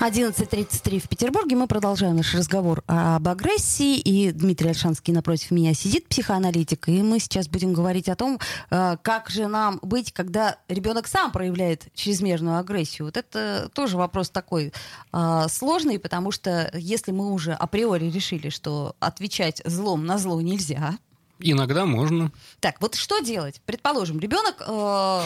11.33 0.00 0.98
в 0.98 1.08
Петербурге. 1.08 1.56
Мы 1.56 1.66
продолжаем 1.66 2.16
наш 2.16 2.34
разговор 2.34 2.82
об 2.86 3.26
агрессии. 3.26 3.96
И 3.96 4.32
Дмитрий 4.32 4.68
Альшанский 4.68 5.14
напротив 5.14 5.50
меня 5.50 5.72
сидит, 5.72 6.08
психоаналитик. 6.08 6.90
И 6.90 7.00
мы 7.02 7.18
сейчас 7.18 7.48
будем 7.48 7.72
говорить 7.72 8.10
о 8.10 8.16
том, 8.16 8.38
э, 8.70 8.98
как 9.00 9.30
же 9.30 9.46
нам 9.46 9.78
быть, 9.80 10.12
когда 10.12 10.58
ребенок 10.68 11.06
сам 11.06 11.32
проявляет 11.32 11.86
чрезмерную 11.94 12.58
агрессию. 12.58 13.06
Вот 13.06 13.16
это 13.16 13.70
тоже 13.72 13.96
вопрос 13.96 14.28
такой 14.28 14.70
э, 15.14 15.46
сложный, 15.48 15.98
потому 15.98 16.32
что 16.32 16.70
если 16.74 17.12
мы 17.12 17.32
уже 17.32 17.54
априори 17.54 18.10
решили, 18.10 18.50
что 18.50 18.94
отвечать 19.00 19.62
злом 19.64 20.04
на 20.04 20.18
зло 20.18 20.38
нельзя, 20.42 20.98
Иногда 21.40 21.86
можно. 21.86 22.32
Так, 22.60 22.80
вот 22.80 22.94
что 22.94 23.20
делать? 23.20 23.60
Предположим, 23.64 24.20
ребенок 24.20 24.62
э, 24.66 25.22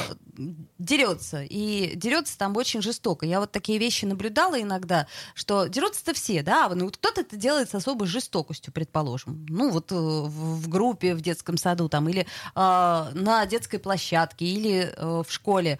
дерется, 0.78 1.42
и 1.42 1.92
дерется 1.96 2.38
там 2.38 2.56
очень 2.56 2.82
жестоко. 2.82 3.26
Я 3.26 3.40
вот 3.40 3.52
такие 3.52 3.78
вещи 3.78 4.04
наблюдала 4.04 4.60
иногда, 4.60 5.06
что 5.34 5.66
дерутся-то 5.66 6.14
все, 6.14 6.42
да, 6.42 6.70
ну 6.74 6.86
вот 6.86 6.96
кто-то 6.96 7.22
это 7.22 7.36
делает 7.36 7.70
с 7.70 7.74
особой 7.74 8.06
жестокостью, 8.06 8.72
предположим. 8.72 9.44
Ну 9.48 9.70
вот 9.70 9.90
э, 9.90 9.94
в, 9.94 10.62
в 10.62 10.68
группе 10.68 11.14
в 11.14 11.20
детском 11.20 11.56
саду 11.56 11.88
там, 11.88 12.08
или 12.08 12.22
э, 12.22 12.26
на 12.54 13.46
детской 13.46 13.78
площадке, 13.78 14.44
или 14.44 14.92
э, 14.96 15.22
в 15.26 15.32
школе. 15.32 15.78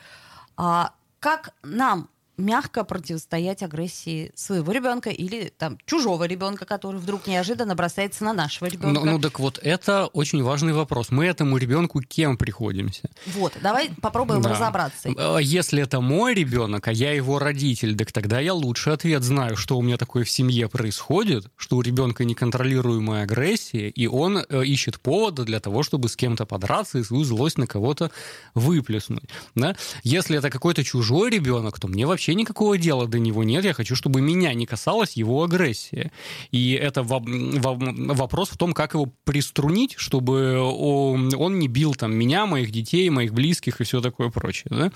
А 0.56 0.94
как 1.20 1.54
нам 1.62 2.08
мягко 2.36 2.84
противостоять 2.84 3.62
агрессии 3.62 4.32
своего 4.34 4.72
ребенка 4.72 5.10
или 5.10 5.52
там 5.56 5.78
чужого 5.86 6.24
ребенка, 6.24 6.64
который 6.64 7.00
вдруг 7.00 7.26
неожиданно 7.26 7.74
бросается 7.74 8.24
на 8.24 8.32
нашего 8.32 8.68
ребенка. 8.68 9.00
Ну, 9.00 9.04
ну 9.04 9.18
так 9.18 9.38
вот, 9.38 9.58
это 9.62 10.06
очень 10.06 10.42
важный 10.42 10.72
вопрос. 10.72 11.10
Мы 11.10 11.26
этому 11.26 11.56
ребенку 11.56 12.00
кем 12.00 12.36
приходимся? 12.36 13.10
Вот, 13.26 13.52
давай 13.62 13.90
попробуем 14.00 14.42
Да. 14.42 14.50
разобраться. 14.50 15.10
А 15.16 15.38
Если 15.38 15.82
это 15.82 16.00
мой 16.00 16.34
ребенок, 16.34 16.88
а 16.88 16.92
я 16.92 17.12
его 17.12 17.38
родитель, 17.38 17.96
так 17.96 18.12
тогда 18.12 18.40
я 18.40 18.54
лучше 18.54 18.90
ответ 18.90 19.22
знаю, 19.22 19.56
что 19.56 19.78
у 19.78 19.82
меня 19.82 19.96
такое 19.96 20.24
в 20.24 20.30
семье 20.30 20.68
происходит, 20.68 21.46
что 21.56 21.76
у 21.76 21.82
ребенка 21.82 22.24
неконтролируемая 22.24 23.24
агрессия, 23.24 23.88
и 23.88 24.06
он 24.06 24.38
э, 24.38 24.64
ищет 24.64 25.00
повода 25.00 25.44
для 25.44 25.60
того, 25.60 25.82
чтобы 25.82 26.08
с 26.08 26.16
кем-то 26.16 26.46
подраться 26.46 26.98
и 26.98 27.04
свою 27.04 27.24
злость 27.24 27.58
на 27.58 27.66
кого-то 27.66 28.10
выплеснуть. 28.54 29.28
Да? 29.54 29.76
Если 30.02 30.38
это 30.38 30.50
какой-то 30.50 30.82
чужой 30.84 31.30
ребенок, 31.30 31.78
то 31.78 31.88
мне 31.88 32.06
вообще 32.06 32.23
никакого 32.32 32.78
дела 32.78 33.06
до 33.06 33.18
него 33.18 33.44
нет. 33.44 33.64
Я 33.64 33.74
хочу, 33.74 33.94
чтобы 33.94 34.20
меня 34.22 34.54
не 34.54 34.64
касалась 34.66 35.12
его 35.12 35.42
агрессия. 35.42 36.10
И 36.50 36.72
это 36.72 37.02
во- 37.02 37.20
во- 37.20 38.14
вопрос 38.14 38.48
в 38.48 38.56
том, 38.56 38.72
как 38.72 38.94
его 38.94 39.12
приструнить, 39.24 39.94
чтобы 39.98 40.58
он 40.58 41.58
не 41.58 41.68
бил 41.68 41.94
там 41.94 42.14
меня, 42.14 42.46
моих 42.46 42.70
детей, 42.70 43.10
моих 43.10 43.34
близких 43.34 43.80
и 43.80 43.84
все 43.84 44.00
такое 44.00 44.30
прочее. 44.30 44.66
Да? 44.70 44.92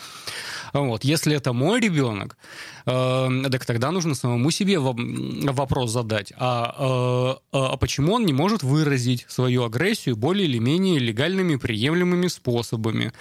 Вот. 0.73 1.05
Если 1.05 1.35
это 1.37 1.53
мой 1.53 1.81
ребенок, 1.81 2.37
э, 2.87 3.29
так 3.51 3.67
тогда 3.67 3.91
нужно 3.91 4.14
самому 4.14 4.51
себе 4.51 4.79
во- 4.79 4.97
вопрос 5.53 5.91
задать, 5.91 6.33
а, 6.38 7.37
э, 7.53 7.57
а 7.57 7.77
почему 7.77 8.14
он 8.14 8.25
не 8.27 8.33
может 8.33 8.62
выразить 8.62 9.27
свою 9.29 9.64
агрессию 9.64 10.17
более 10.17 10.47
или 10.47 10.59
менее 10.59 10.99
легальными, 10.99 11.57
приемлемыми 11.57 12.29
способами? 12.29 13.12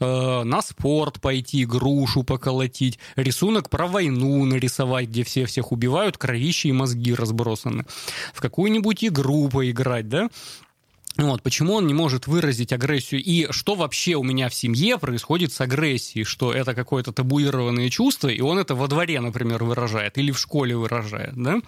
Э, 0.00 0.42
на 0.44 0.62
спорт 0.62 1.20
пойти, 1.20 1.64
грушу 1.64 2.22
поколотить, 2.22 2.98
рисунок 3.42 3.70
про 3.70 3.88
войну 3.88 4.44
нарисовать, 4.44 5.08
где 5.08 5.24
все 5.24 5.46
всех 5.46 5.72
убивают, 5.72 6.16
кровищи 6.16 6.68
и 6.68 6.72
мозги 6.72 7.12
разбросаны, 7.12 7.84
в 8.32 8.40
какую-нибудь 8.40 9.04
игру 9.04 9.48
поиграть, 9.48 10.08
да? 10.08 10.28
Вот, 11.16 11.42
почему 11.42 11.74
он 11.74 11.88
не 11.88 11.92
может 11.92 12.28
выразить 12.28 12.72
агрессию? 12.72 13.20
И 13.20 13.50
что 13.50 13.74
вообще 13.74 14.14
у 14.14 14.22
меня 14.22 14.48
в 14.48 14.54
семье 14.54 14.96
происходит 14.96 15.52
с 15.52 15.60
агрессией? 15.60 16.24
Что 16.24 16.54
это 16.54 16.72
какое-то 16.74 17.12
табуированное 17.12 17.90
чувство, 17.90 18.28
и 18.28 18.40
он 18.40 18.58
это 18.58 18.76
во 18.76 18.86
дворе, 18.86 19.20
например, 19.20 19.64
выражает, 19.64 20.18
или 20.18 20.30
в 20.30 20.38
школе 20.38 20.76
выражает, 20.76 21.34
да? 21.34 21.60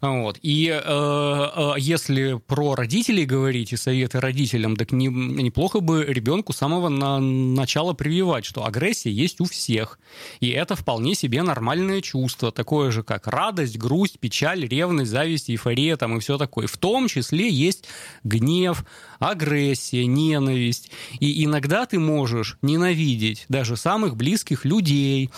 Вот. 0.00 0.38
И 0.42 0.68
э, 0.68 0.80
э, 0.80 1.72
если 1.78 2.40
про 2.46 2.74
родителей 2.74 3.24
говорить 3.24 3.72
и 3.72 3.76
советы 3.76 4.20
родителям, 4.20 4.76
так 4.76 4.92
не, 4.92 5.08
неплохо 5.08 5.80
бы 5.80 6.04
ребенку 6.04 6.52
с 6.52 6.58
самого 6.58 6.88
на, 6.88 7.18
начала 7.18 7.94
прививать, 7.94 8.44
что 8.44 8.64
агрессия 8.64 9.10
есть 9.10 9.40
у 9.40 9.44
всех. 9.44 9.98
И 10.40 10.50
это 10.50 10.76
вполне 10.76 11.14
себе 11.14 11.42
нормальное 11.42 12.00
чувство, 12.00 12.52
такое 12.52 12.90
же, 12.90 13.02
как 13.02 13.26
радость, 13.26 13.78
грусть, 13.78 14.18
печаль, 14.20 14.66
ревность, 14.66 15.10
зависть, 15.10 15.50
эйфория 15.50 15.96
там 15.96 16.16
и 16.16 16.20
все 16.20 16.38
такое. 16.38 16.66
В 16.66 16.76
том 16.76 17.08
числе 17.08 17.48
есть 17.48 17.86
гнев, 18.22 18.84
агрессия, 19.18 20.06
ненависть. 20.06 20.90
И 21.18 21.44
иногда 21.44 21.86
ты 21.86 21.98
можешь 21.98 22.56
ненавидеть 22.62 23.46
даже 23.48 23.76
самых 23.76 24.16
близких 24.16 24.64
людей, 24.64 25.30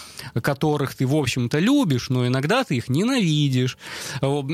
которых 0.42 0.94
ты, 0.94 1.07
в 1.07 1.14
общем-то, 1.14 1.59
любишь, 1.59 2.11
но 2.11 2.27
иногда 2.27 2.64
ты 2.64 2.77
их 2.77 2.88
ненавидишь. 2.88 3.79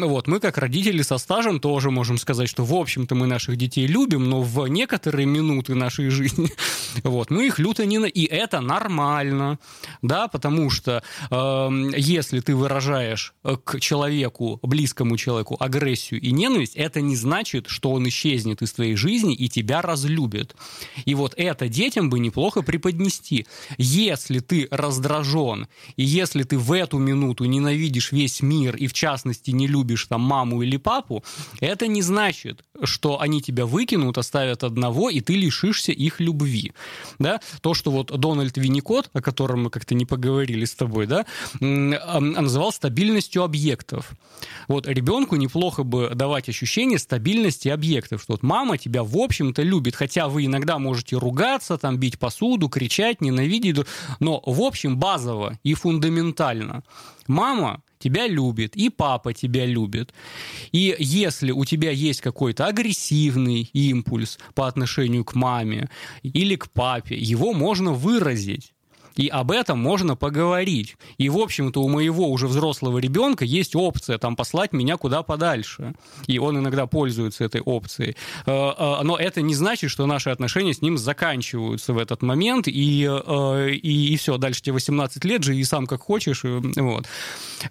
Вот, 0.04 0.28
мы 0.28 0.40
как 0.40 0.58
родители 0.58 1.02
со 1.02 1.18
стажем 1.18 1.60
тоже 1.60 1.90
можем 1.90 2.18
сказать, 2.18 2.48
что, 2.48 2.64
в 2.64 2.74
общем-то, 2.74 3.14
мы 3.14 3.26
наших 3.26 3.56
детей 3.56 3.86
любим, 3.86 4.28
но 4.28 4.42
в 4.42 4.66
некоторые 4.68 5.26
минуты 5.26 5.74
нашей 5.74 6.10
жизни 6.10 6.50
вот, 7.02 7.30
мы 7.30 7.46
их 7.46 7.58
люто 7.58 7.86
ненавидим. 7.86 8.22
И 8.22 8.24
это 8.24 8.60
нормально, 8.60 9.58
да, 10.02 10.28
потому 10.28 10.70
что 10.70 11.02
э, 11.30 11.68
если 11.96 12.40
ты 12.40 12.54
выражаешь 12.54 13.34
э, 13.42 13.56
к 13.62 13.80
человеку, 13.80 14.60
близкому 14.62 15.16
человеку, 15.16 15.56
агрессию 15.58 16.20
и 16.20 16.30
ненависть, 16.30 16.76
это 16.76 17.00
не 17.00 17.16
значит, 17.16 17.66
что 17.68 17.92
он 17.92 18.08
исчезнет 18.08 18.62
из 18.62 18.72
твоей 18.72 18.96
жизни 18.96 19.34
и 19.34 19.48
тебя 19.48 19.82
разлюбит. 19.82 20.54
И 21.04 21.14
вот 21.14 21.34
это 21.36 21.68
детям 21.68 22.10
бы 22.10 22.18
неплохо 22.18 22.62
преподнести. 22.62 23.46
Если 23.78 24.40
ты 24.40 24.68
раздражен, 24.70 25.68
и 25.96 26.04
если 26.04 26.42
ты 26.42 26.58
в 26.58 26.72
эту 26.72 26.98
минуту 26.98 27.44
ненавидишь 27.44 28.12
весь 28.12 28.42
мир, 28.42 28.76
и 28.76 28.86
в 28.86 28.92
частности 28.92 29.50
не 29.50 29.66
любишь 29.66 29.85
там 30.08 30.20
маму 30.20 30.62
или 30.62 30.76
папу, 30.76 31.22
это 31.60 31.86
не 31.86 32.02
значит, 32.02 32.64
что 32.82 33.20
они 33.20 33.40
тебя 33.40 33.66
выкинут, 33.66 34.18
оставят 34.18 34.64
одного, 34.64 35.10
и 35.10 35.20
ты 35.20 35.34
лишишься 35.34 35.92
их 35.92 36.20
любви. 36.20 36.72
Да? 37.18 37.40
То, 37.60 37.74
что 37.74 37.90
вот 37.90 38.06
Дональд 38.18 38.56
Винникот, 38.56 39.10
о 39.12 39.22
котором 39.22 39.64
мы 39.64 39.70
как-то 39.70 39.94
не 39.94 40.04
поговорили 40.04 40.64
с 40.64 40.74
тобой, 40.74 41.06
да, 41.06 41.26
м, 41.60 41.94
а, 42.00 42.20
называл 42.20 42.72
стабильностью 42.72 43.42
объектов. 43.42 44.12
Вот 44.68 44.86
ребенку 44.86 45.36
неплохо 45.36 45.82
бы 45.82 46.10
давать 46.14 46.48
ощущение 46.48 46.98
стабильности 46.98 47.68
объектов, 47.68 48.22
что 48.22 48.34
вот 48.34 48.42
мама 48.42 48.78
тебя 48.78 49.02
в 49.02 49.16
общем-то 49.16 49.62
любит, 49.62 49.96
хотя 49.96 50.28
вы 50.28 50.46
иногда 50.46 50.78
можете 50.78 51.16
ругаться, 51.16 51.78
там 51.78 51.98
бить 51.98 52.18
посуду, 52.18 52.68
кричать, 52.68 53.20
ненавидеть, 53.20 53.86
но 54.20 54.42
в 54.44 54.60
общем 54.60 54.96
базово 54.96 55.58
и 55.62 55.74
фундаментально 55.74 56.82
мама 57.28 57.82
тебя 58.06 58.28
любит, 58.28 58.76
и 58.76 58.88
папа 58.88 59.32
тебя 59.32 59.66
любит. 59.66 60.14
И 60.72 60.94
если 60.98 61.50
у 61.50 61.64
тебя 61.64 61.90
есть 61.90 62.20
какой-то 62.20 62.66
агрессивный 62.66 63.68
импульс 63.72 64.38
по 64.54 64.66
отношению 64.66 65.24
к 65.24 65.34
маме 65.34 65.88
или 66.22 66.56
к 66.56 66.70
папе, 66.70 67.16
его 67.16 67.52
можно 67.52 67.92
выразить. 67.92 68.72
И 69.16 69.28
об 69.28 69.50
этом 69.50 69.78
можно 69.78 70.16
поговорить. 70.16 70.96
И, 71.18 71.28
в 71.28 71.38
общем-то, 71.38 71.82
у 71.82 71.88
моего 71.88 72.28
уже 72.28 72.46
взрослого 72.46 72.98
ребенка 72.98 73.44
есть 73.44 73.74
опция 73.74 74.18
там 74.18 74.36
послать 74.36 74.72
меня 74.72 74.96
куда 74.96 75.22
подальше. 75.22 75.94
И 76.26 76.38
он 76.38 76.58
иногда 76.58 76.86
пользуется 76.86 77.44
этой 77.44 77.60
опцией. 77.60 78.16
Э, 78.46 78.72
э, 78.76 79.02
Но 79.02 79.16
это 79.16 79.42
не 79.42 79.54
значит, 79.54 79.90
что 79.90 80.06
наши 80.06 80.30
отношения 80.30 80.74
с 80.74 80.82
ним 80.82 80.98
заканчиваются 80.98 81.92
в 81.92 81.98
этот 81.98 82.22
момент, 82.22 82.68
и, 82.68 83.08
э, 83.08 83.70
и, 83.70 84.12
и 84.12 84.16
все, 84.16 84.36
дальше 84.36 84.62
тебе 84.62 84.74
18 84.74 85.24
лет, 85.24 85.42
живи 85.42 85.64
сам 85.64 85.86
как 85.86 86.02
хочешь. 86.02 86.44
и 86.44 86.80
Вот. 86.80 87.06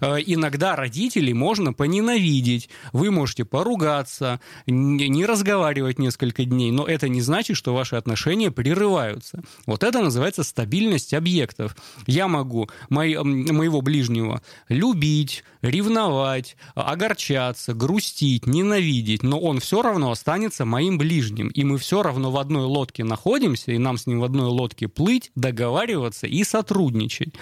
Иногда 0.00 0.76
родителей 0.76 1.32
можно 1.32 1.72
поненавидеть. 1.72 2.68
Вы 2.92 3.10
можете 3.10 3.44
поругаться, 3.44 4.40
не 4.66 5.24
разговаривать 5.24 5.98
несколько 5.98 6.44
дней, 6.44 6.72
но 6.72 6.86
это 6.86 7.08
не 7.08 7.20
значит, 7.20 7.56
что 7.56 7.74
ваши 7.74 7.96
отношения 7.96 8.50
прерываются. 8.50 9.42
Вот 9.66 9.84
это 9.84 10.00
называется 10.02 10.42
стабильность 10.42 11.14
объектов. 11.36 11.76
Я 12.06 12.28
могу 12.28 12.68
мои- 12.88 13.16
моего 13.16 13.82
ближнего 13.82 14.40
любить, 14.68 15.44
ревновать, 15.62 16.56
огорчаться, 16.74 17.74
грустить, 17.74 18.46
ненавидеть, 18.46 19.22
но 19.22 19.38
он 19.38 19.60
все 19.60 19.82
равно 19.82 20.10
останется 20.10 20.64
моим 20.64 20.98
ближним. 20.98 21.48
И 21.48 21.64
мы 21.64 21.78
все 21.78 22.02
равно 22.02 22.30
в 22.30 22.38
одной 22.38 22.64
лодке 22.64 23.04
находимся, 23.04 23.72
и 23.72 23.78
нам 23.78 23.98
с 23.98 24.06
ним 24.06 24.20
в 24.20 24.24
одной 24.24 24.46
лодке 24.48 24.88
плыть, 24.88 25.30
договариваться 25.34 26.26
и 26.26 26.42
сотрудничать. 26.44 27.34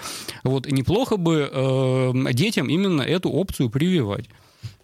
Вот 0.43 0.69
неплохо 0.69 1.17
бы 1.17 1.49
э, 1.51 2.33
детям 2.33 2.67
именно 2.69 3.01
эту 3.01 3.29
опцию 3.29 3.69
прививать. 3.69 4.25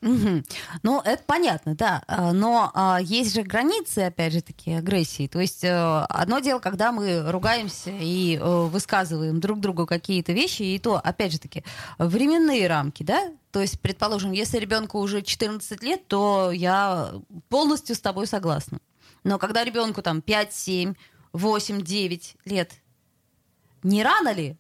Мгм. 0.02 0.44
Ну, 0.84 1.02
это 1.02 1.24
понятно, 1.26 1.76
да. 1.76 2.04
А, 2.08 2.34
Но 2.34 2.72
а, 2.74 3.00
есть 3.02 3.36
же 3.36 3.44
границы, 3.44 4.00
опять 4.00 4.34
же 4.34 4.42
таки, 4.42 4.74
агрессии. 4.74 5.28
То 5.28 5.40
есть 5.40 5.64
э, 5.64 6.06
одно 6.10 6.40
дело, 6.40 6.60
когда 6.60 6.92
мы 6.92 7.32
ругаемся 7.32 7.92
и 7.92 8.38
э, 8.38 8.66
высказываем 8.68 9.40
друг 9.40 9.60
другу 9.60 9.86
какие-то 9.86 10.34
вещи, 10.34 10.64
и 10.64 10.80
то, 10.80 10.96
опять 10.98 11.32
же 11.32 11.40
таки, 11.40 11.64
временные 11.98 12.68
рамки, 12.68 13.04
да? 13.04 13.32
То 13.52 13.62
есть, 13.62 13.80
предположим, 13.80 14.32
если 14.32 14.58
ребенку 14.58 15.00
уже 15.00 15.22
14 15.22 15.84
лет, 15.84 16.08
то 16.08 16.52
я 16.52 17.12
полностью 17.50 17.96
с 17.96 18.00
тобой 18.00 18.28
согласна. 18.28 18.80
Но 19.24 19.38
когда 19.38 19.64
ребенку 19.64 20.02
там 20.02 20.22
5, 20.22 20.54
7, 20.54 20.94
8, 21.34 21.82
9 21.82 22.36
лет, 22.46 22.74
не 23.84 24.04
рано 24.04 24.34
ли 24.34 24.58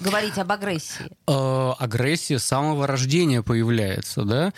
говорить 0.00 0.38
об 0.38 0.52
агрессии? 0.52 1.10
Э, 1.26 1.72
агрессия 1.78 2.38
с 2.38 2.44
самого 2.44 2.86
рождения 2.86 3.42
появляется, 3.42 4.22
да, 4.22 4.52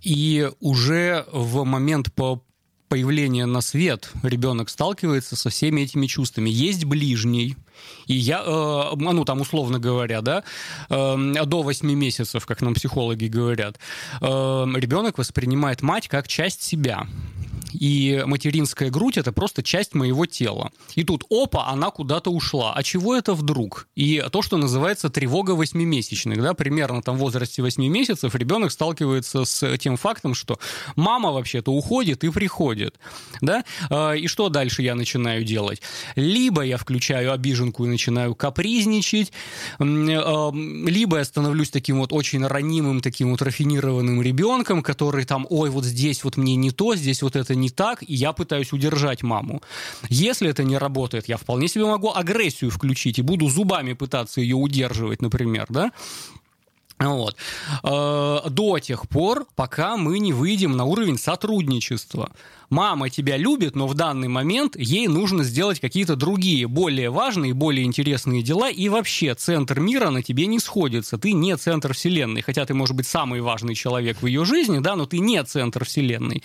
и 0.00 0.50
уже 0.60 1.26
в 1.32 1.64
момент 1.64 2.12
по 2.14 2.42
появления 2.88 3.46
на 3.46 3.60
свет 3.60 4.10
ребенок 4.22 4.68
сталкивается 4.68 5.36
со 5.36 5.50
всеми 5.50 5.82
этими 5.82 6.06
чувствами. 6.06 6.50
Есть 6.50 6.84
ближний, 6.84 7.56
и 8.06 8.14
я, 8.14 8.42
э, 8.44 8.96
ну 8.96 9.24
там 9.24 9.40
условно 9.40 9.78
говоря, 9.78 10.20
да, 10.20 10.44
э, 10.88 11.44
до 11.44 11.62
8 11.62 11.92
месяцев, 11.92 12.46
как 12.46 12.62
нам 12.62 12.74
психологи 12.74 13.26
говорят, 13.26 13.78
э, 14.20 14.26
ребенок 14.26 15.18
воспринимает 15.18 15.82
мать 15.82 16.08
как 16.08 16.28
часть 16.28 16.62
себя. 16.62 17.06
И 17.72 18.22
материнская 18.26 18.90
грудь 18.90 19.18
это 19.18 19.32
просто 19.32 19.62
часть 19.62 19.94
моего 19.94 20.26
тела. 20.26 20.70
И 20.94 21.04
тут, 21.04 21.24
опа, 21.30 21.68
она 21.68 21.90
куда-то 21.90 22.30
ушла. 22.30 22.72
А 22.74 22.82
чего 22.82 23.14
это 23.14 23.34
вдруг? 23.34 23.88
И 23.94 24.24
то, 24.30 24.42
что 24.42 24.56
называется 24.56 25.10
тревога 25.10 25.52
восьмимесячных, 25.52 26.40
да, 26.40 26.54
примерно 26.54 27.02
там 27.02 27.16
в 27.16 27.20
возрасте 27.20 27.62
8 27.62 27.84
месяцев 27.86 28.34
ребенок 28.34 28.72
сталкивается 28.72 29.44
с 29.44 29.76
тем 29.78 29.96
фактом, 29.96 30.34
что 30.34 30.58
мама 30.94 31.32
вообще-то 31.32 31.72
уходит 31.72 32.24
и 32.24 32.30
приходит, 32.30 32.98
да, 33.40 33.64
А, 33.90 34.12
и 34.12 34.26
что 34.26 34.48
дальше 34.48 34.82
я 34.82 34.94
начинаю 34.94 35.44
делать? 35.44 35.82
Либо 36.14 36.62
я 36.62 36.76
включаю 36.76 37.32
обиженку 37.32 37.84
и 37.84 37.88
начинаю 37.88 38.34
капризничать, 38.34 39.32
э, 39.78 39.82
либо 39.82 41.18
я 41.18 41.24
становлюсь 41.24 41.70
таким 41.70 41.98
вот 41.98 42.12
очень 42.12 42.46
ранимым, 42.46 43.00
таким 43.00 43.30
вот 43.30 43.42
рафинированным 43.42 44.22
ребенком, 44.22 44.82
который 44.82 45.24
там, 45.24 45.46
ой, 45.50 45.70
вот 45.70 45.84
здесь 45.84 46.22
вот 46.24 46.36
мне 46.36 46.56
не 46.56 46.70
то, 46.70 46.94
здесь 46.94 47.22
вот 47.22 47.36
это 47.36 47.54
не 47.56 47.70
так, 47.70 48.02
и 48.02 48.14
я 48.14 48.32
пытаюсь 48.32 48.72
удержать 48.72 49.22
маму. 49.22 49.62
Если 50.08 50.48
это 50.48 50.62
не 50.62 50.78
работает, 50.78 51.28
я 51.28 51.36
вполне 51.36 51.68
себе 51.68 51.86
могу 51.86 52.12
агрессию 52.14 52.70
включить 52.70 53.18
и 53.18 53.22
буду 53.22 53.48
зубами 53.48 53.94
пытаться 53.94 54.40
ее 54.40 54.56
удерживать, 54.56 55.22
например, 55.22 55.66
да? 55.68 55.92
Вот. 56.98 57.36
Э, 57.84 58.48
До 58.48 58.78
тех 58.78 59.08
пор, 59.08 59.46
пока 59.54 59.96
мы 59.96 60.18
не 60.18 60.32
выйдем 60.32 60.76
на 60.76 60.84
уровень 60.84 61.18
сотрудничества. 61.18 62.30
Мама 62.70 63.10
тебя 63.10 63.36
любит, 63.36 63.76
но 63.76 63.86
в 63.86 63.94
данный 63.94 64.28
момент 64.28 64.76
ей 64.76 65.08
нужно 65.08 65.44
сделать 65.44 65.80
какие-то 65.80 66.16
другие, 66.16 66.66
более 66.66 67.10
важные, 67.10 67.54
более 67.54 67.84
интересные 67.84 68.42
дела, 68.42 68.70
и 68.70 68.88
вообще 68.88 69.34
центр 69.34 69.80
мира 69.80 70.10
на 70.10 70.22
тебе 70.22 70.46
не 70.46 70.58
сходится. 70.58 71.18
Ты 71.18 71.32
не 71.32 71.56
центр 71.56 71.92
вселенной, 71.94 72.42
хотя 72.42 72.64
ты, 72.64 72.74
может 72.74 72.96
быть, 72.96 73.06
самый 73.06 73.40
важный 73.40 73.74
человек 73.74 74.22
в 74.22 74.26
ее 74.26 74.44
жизни, 74.44 74.78
да, 74.78 74.96
но 74.96 75.06
ты 75.06 75.18
не 75.18 75.42
центр 75.44 75.84
вселенной. 75.84 76.42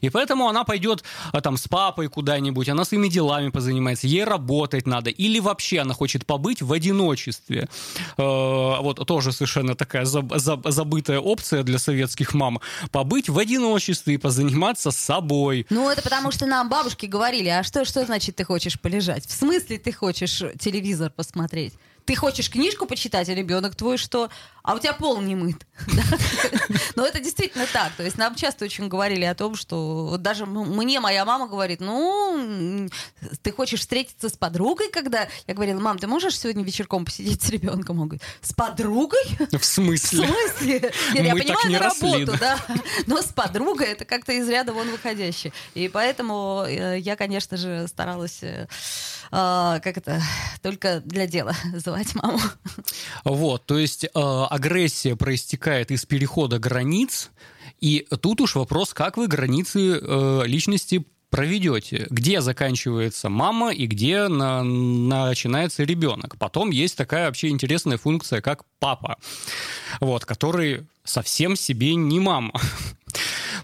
И 0.00 0.10
поэтому 0.10 0.48
она 0.48 0.64
пойдет 0.64 1.02
а, 1.32 1.40
там 1.40 1.56
с 1.56 1.66
папой 1.68 2.08
куда-нибудь, 2.08 2.68
она 2.68 2.84
своими 2.84 3.08
делами 3.08 3.48
позанимается, 3.50 4.06
ей 4.06 4.24
работать 4.24 4.86
надо, 4.86 5.10
или 5.10 5.38
вообще 5.40 5.80
она 5.80 5.94
хочет 5.94 6.26
побыть 6.26 6.62
в 6.62 6.72
одиночестве. 6.72 7.68
Э, 8.18 8.22
Вот 8.82 9.06
тоже 9.06 9.32
совершенно 9.32 9.74
такая 9.74 10.04
заб- 10.04 10.36
заб- 10.36 10.70
забытая 10.70 11.18
опция 11.20 11.62
для 11.62 11.78
советских 11.78 12.34
мам. 12.34 12.60
Побыть 12.90 13.28
в 13.28 13.38
одиночестве 13.38 14.14
и 14.14 14.18
позаниматься 14.18 14.90
собой. 14.90 15.55
Ну, 15.70 15.88
это 15.88 16.02
потому 16.02 16.30
что 16.30 16.46
нам 16.46 16.68
бабушки 16.68 17.06
говорили, 17.06 17.48
а 17.48 17.62
что, 17.62 17.84
что 17.84 18.04
значит 18.04 18.36
ты 18.36 18.44
хочешь 18.44 18.78
полежать? 18.80 19.26
В 19.26 19.32
смысле 19.32 19.78
ты 19.78 19.92
хочешь 19.92 20.42
телевизор 20.58 21.10
посмотреть? 21.10 21.74
Ты 22.06 22.14
хочешь 22.14 22.50
книжку 22.50 22.86
почитать, 22.86 23.28
а 23.28 23.34
ребенок 23.34 23.74
твой 23.74 23.98
что? 23.98 24.30
А 24.62 24.74
у 24.74 24.78
тебя 24.80 24.94
пол 24.94 25.20
не 25.20 25.36
мыт. 25.36 25.64
Но 26.96 27.06
это 27.06 27.20
действительно 27.20 27.66
так. 27.72 27.92
То 27.96 28.02
есть 28.02 28.18
нам 28.18 28.34
часто 28.34 28.64
очень 28.64 28.88
говорили 28.88 29.24
о 29.24 29.34
том, 29.34 29.54
что 29.54 30.16
даже 30.18 30.46
мне 30.46 30.98
моя 30.98 31.24
мама 31.24 31.46
говорит, 31.46 31.80
ну, 31.80 32.88
ты 33.42 33.52
хочешь 33.52 33.80
встретиться 33.80 34.28
с 34.28 34.32
подругой, 34.32 34.90
когда... 34.90 35.28
Я 35.46 35.54
говорила, 35.54 35.78
мам, 35.78 35.98
ты 35.98 36.06
можешь 36.08 36.38
сегодня 36.38 36.64
вечерком 36.64 37.04
посидеть 37.04 37.42
с 37.42 37.48
ребенком? 37.48 38.00
Он 38.00 38.08
говорит, 38.08 38.22
с 38.40 38.52
подругой? 38.52 39.22
В 39.52 39.58
В 39.58 39.64
смысле? 39.64 40.26
смысле? 40.26 40.92
Нет, 41.12 41.24
я 41.24 41.32
понимаю 41.34 41.72
на 41.72 41.78
работу, 41.78 42.38
да. 42.40 42.58
Но 43.06 43.22
с 43.22 43.26
подругой 43.26 43.88
это 43.88 44.04
как-то 44.04 44.32
из 44.32 44.48
ряда 44.48 44.72
вон 44.72 44.90
выходящее. 44.90 45.52
И 45.74 45.88
поэтому 45.88 46.64
э, 46.66 46.98
я, 46.98 47.16
конечно 47.16 47.56
же, 47.56 47.86
старалась, 47.88 48.40
э, 49.30 49.80
как 49.82 49.96
это, 49.96 50.22
только 50.62 51.00
для 51.00 51.26
дела 51.26 51.54
звать 51.74 52.14
маму. 52.14 52.40
Вот, 53.24 53.66
то 53.66 53.78
есть 53.78 54.04
э, 54.04 54.08
агрессия 54.14 55.16
проистекает 55.16 55.90
из 55.90 56.04
перехода 56.04 56.58
границ, 56.58 57.30
и 57.80 58.06
тут 58.22 58.40
уж 58.40 58.54
вопрос, 58.54 58.94
как 58.94 59.16
вы 59.16 59.26
границы 59.26 59.98
э, 60.00 60.42
личности 60.46 61.04
проведете, 61.30 62.06
где 62.08 62.40
заканчивается 62.40 63.28
мама 63.28 63.72
и 63.72 63.86
где 63.86 64.28
на- 64.28 64.62
начинается 64.62 65.82
ребенок. 65.84 66.36
Потом 66.38 66.70
есть 66.70 66.96
такая 66.96 67.26
вообще 67.26 67.48
интересная 67.48 67.98
функция, 67.98 68.40
как 68.40 68.64
папа, 68.78 69.18
вот, 70.00 70.24
который 70.24 70.86
совсем 71.04 71.56
себе 71.56 71.94
не 71.94 72.20
мама. 72.20 72.52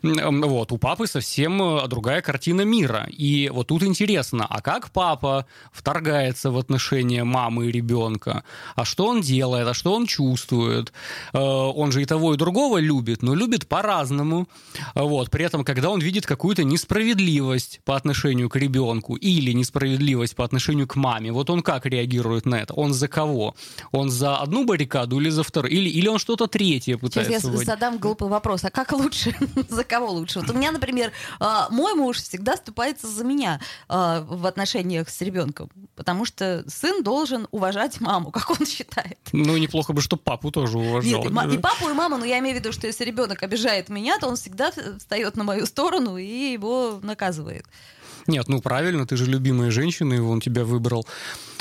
Вот, 0.03 0.73
у 0.73 0.79
папы 0.79 1.07
совсем 1.07 1.63
э, 1.63 1.87
другая 1.89 2.23
картина 2.23 2.63
мира. 2.63 3.07
И 3.11 3.49
вот 3.51 3.69
тут 3.69 3.83
интересно, 3.85 4.47
а 4.49 4.61
как 4.61 4.91
папа 4.91 5.47
вторгается 5.73 6.51
в 6.51 6.59
отношения 6.59 7.23
мамы 7.25 7.67
и 7.67 7.73
ребенка? 7.73 8.43
А 8.75 8.85
что 8.85 9.07
он 9.07 9.21
делает? 9.21 9.69
А 9.69 9.75
что 9.75 9.95
он 9.95 10.07
чувствует? 10.07 10.93
Э, 11.33 11.39
Он 11.39 11.93
же 11.93 12.03
и 12.03 12.05
того, 12.05 12.35
и 12.35 12.37
другого 12.37 12.79
любит, 12.79 13.23
но 13.23 13.35
любит 13.35 13.69
по-разному. 13.69 14.49
Вот, 14.95 15.31
при 15.31 15.45
этом, 15.45 15.65
когда 15.65 15.91
он 15.91 16.01
видит 16.01 16.27
какую-то 16.27 16.65
несправедливость 16.65 17.81
по 17.85 17.95
отношению 17.97 18.49
к 18.49 18.57
ребенку 18.57 19.15
или 19.17 19.53
несправедливость 19.53 20.35
по 20.35 20.45
отношению 20.45 20.87
к 20.89 20.97
маме, 20.97 21.31
вот 21.33 21.49
он 21.51 21.63
как 21.63 21.87
реагирует 21.87 22.47
на 22.47 22.57
это? 22.57 22.75
Он 22.75 22.93
за 22.93 23.07
кого? 23.09 23.55
Он 23.93 24.11
за 24.11 24.37
одну 24.37 24.65
баррикаду 24.65 25.21
или 25.21 25.31
за 25.31 25.43
вторую? 25.45 25.73
Или, 25.73 25.89
или 25.89 26.09
он 26.09 26.19
что-то 26.19 26.47
третье 26.49 26.99
Сейчас 26.99 27.01
пытается 27.01 27.47
я 27.47 27.53
вводить? 27.53 27.67
задам 27.69 27.99
глупый 27.99 28.29
вопрос. 28.29 28.65
А 28.65 28.71
как 28.71 28.93
лучше? 28.93 29.35
за 29.69 29.85
кого 29.93 30.11
лучше? 30.11 30.41
Вот 30.41 30.49
у 30.49 30.55
меня, 30.55 30.73
например, 30.73 31.13
а, 31.39 31.69
мой 31.69 31.95
муж 31.95 32.17
всегда 32.17 32.57
ступается 32.57 33.07
за 33.07 33.25
меня 33.25 33.61
а, 33.89 34.23
в 34.23 34.47
отношениях 34.47 35.11
с 35.11 35.21
ребенком, 35.21 35.69
потому 35.97 36.25
что 36.25 36.65
сын 36.67 37.03
должен 37.03 37.47
уважать 37.51 38.01
маму, 38.01 38.31
как 38.37 38.51
он 38.51 38.65
считает. 38.67 39.19
Ну, 39.33 39.57
неплохо 39.59 39.93
бы, 39.93 40.01
чтобы 40.01 40.23
папу 40.23 40.51
тоже 40.51 40.79
уважал. 40.79 41.25
Нет, 41.25 41.53
и, 41.53 41.55
и 41.57 41.59
папу, 41.59 41.91
и 41.91 41.93
маму, 41.93 42.17
но 42.17 42.25
я 42.25 42.39
имею 42.39 42.57
в 42.57 42.61
виду, 42.61 42.73
что 42.73 42.87
если 42.87 43.05
ребенок 43.05 43.43
обижает 43.43 43.91
меня, 43.91 44.19
то 44.19 44.29
он 44.29 44.37
всегда 44.37 44.73
встает 44.99 45.37
на 45.37 45.45
мою 45.45 45.67
сторону 45.67 46.17
и 46.17 46.53
его 46.53 46.99
наказывает. 47.03 47.67
Нет, 48.27 48.49
ну 48.49 48.61
правильно, 48.61 49.07
ты 49.07 49.17
же 49.17 49.27
любимая 49.27 49.71
женщина, 49.71 50.15
и 50.15 50.19
он 50.19 50.41
тебя 50.41 50.65
выбрал. 50.65 51.07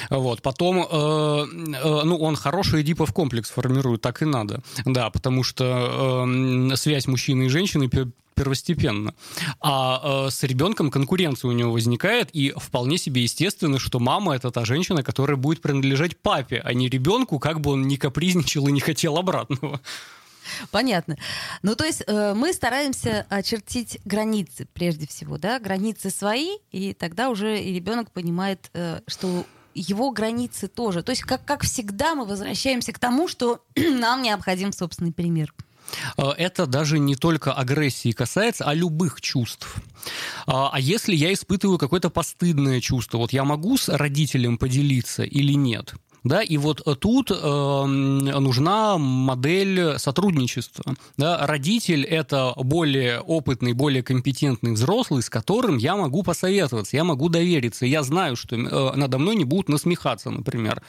Вот, 0.10 0.42
потом, 0.42 0.78
э, 0.78 0.84
э, 0.84 2.04
ну, 2.04 2.18
он 2.18 2.36
хороший 2.36 2.82
Эдипов 2.82 3.14
комплекс 3.14 3.50
формирует, 3.50 4.02
так 4.02 4.22
и 4.22 4.26
надо. 4.26 4.62
Да, 4.86 5.10
потому 5.10 5.44
что 5.44 6.26
э, 6.72 6.76
связь 6.76 7.08
мужчины 7.08 7.44
и 7.44 7.50
женщины 7.50 7.90
первостепенно. 8.42 9.14
А 9.60 10.26
э, 10.28 10.32
с 10.32 10.42
ребенком 10.44 10.90
конкуренция 10.90 11.50
у 11.50 11.52
него 11.52 11.72
возникает, 11.72 12.30
и 12.34 12.54
вполне 12.58 12.98
себе 12.98 13.22
естественно, 13.22 13.78
что 13.78 14.00
мама 14.00 14.36
это 14.36 14.50
та 14.50 14.66
женщина, 14.66 15.04
которая 15.04 15.38
будет 15.38 15.62
принадлежать 15.62 16.18
папе, 16.18 16.60
а 16.64 16.74
не 16.74 16.90
ребенку, 16.90 17.38
как 17.38 17.62
бы 17.62 17.72
он 17.72 17.88
ни 17.88 17.98
капризничал 17.98 18.68
и 18.68 18.72
не 18.72 18.80
хотел 18.80 19.18
обратного. 19.18 19.80
Понятно. 20.72 21.18
Ну, 21.62 21.76
то 21.76 21.86
есть 21.86 22.04
э, 22.08 22.34
мы 22.34 22.52
стараемся 22.52 23.28
очертить 23.30 24.00
границы, 24.06 24.68
прежде 24.74 25.06
всего, 25.06 25.38
да, 25.38 25.60
границы 25.60 26.10
свои, 26.10 26.58
и 26.72 26.94
тогда 26.94 27.30
уже 27.30 27.62
и 27.62 27.74
ребенок 27.74 28.12
понимает, 28.12 28.72
э, 28.74 29.02
что 29.08 29.46
его 29.76 30.10
границы 30.10 30.68
тоже. 30.68 31.04
То 31.04 31.12
есть, 31.12 31.22
как, 31.22 31.46
как 31.46 31.62
всегда, 31.62 32.16
мы 32.16 32.26
возвращаемся 32.26 32.92
к 32.92 33.00
тому, 33.00 33.28
что 33.28 33.64
нам 33.76 34.24
необходим 34.24 34.74
собственный 34.74 35.14
пример. 35.14 35.54
Э, 36.18 36.32
это 36.38 36.66
даже 36.66 37.00
не 37.00 37.16
только 37.16 37.54
агрессии 37.54 38.12
касается, 38.12 38.66
а 38.66 38.74
любых 38.74 39.22
чувств. 39.22 39.76
А 40.48 40.70
а 40.74 40.80
если 40.80 41.16
я 41.16 41.34
испытываю 41.34 41.78
какое-то 41.78 42.10
постыдное 42.10 42.80
чувство, 42.82 43.18
вот 43.18 43.34
я 43.34 43.44
могу 43.44 43.78
с 43.78 43.90
родителем 43.90 44.58
поделиться 44.58 45.24
или 45.24 45.54
нет? 45.54 45.94
Да, 46.24 46.42
и 46.42 46.58
вот 46.58 46.84
тут 47.00 47.32
э, 47.32 47.86
нужна 47.86 48.98
модель 48.98 49.98
сотрудничества. 49.98 50.96
Да, 51.18 51.48
родитель 51.48 52.04
это 52.04 52.54
более 52.58 53.22
опытный, 53.22 53.74
более 53.74 54.04
компетентный 54.04 54.74
взрослый, 54.74 55.24
с 55.24 55.30
которым 55.30 55.78
я 55.78 55.96
могу 55.96 56.22
посоветоваться, 56.22 56.96
я 56.96 57.04
могу 57.04 57.30
довериться, 57.30 57.88
я 57.88 58.04
знаю, 58.04 58.36
что 58.36 58.56
э, 58.56 58.96
надо 58.96 59.18
мной 59.18 59.36
не 59.36 59.46
будут 59.46 59.70
насмехаться, 59.70 60.30
например. 60.30 60.84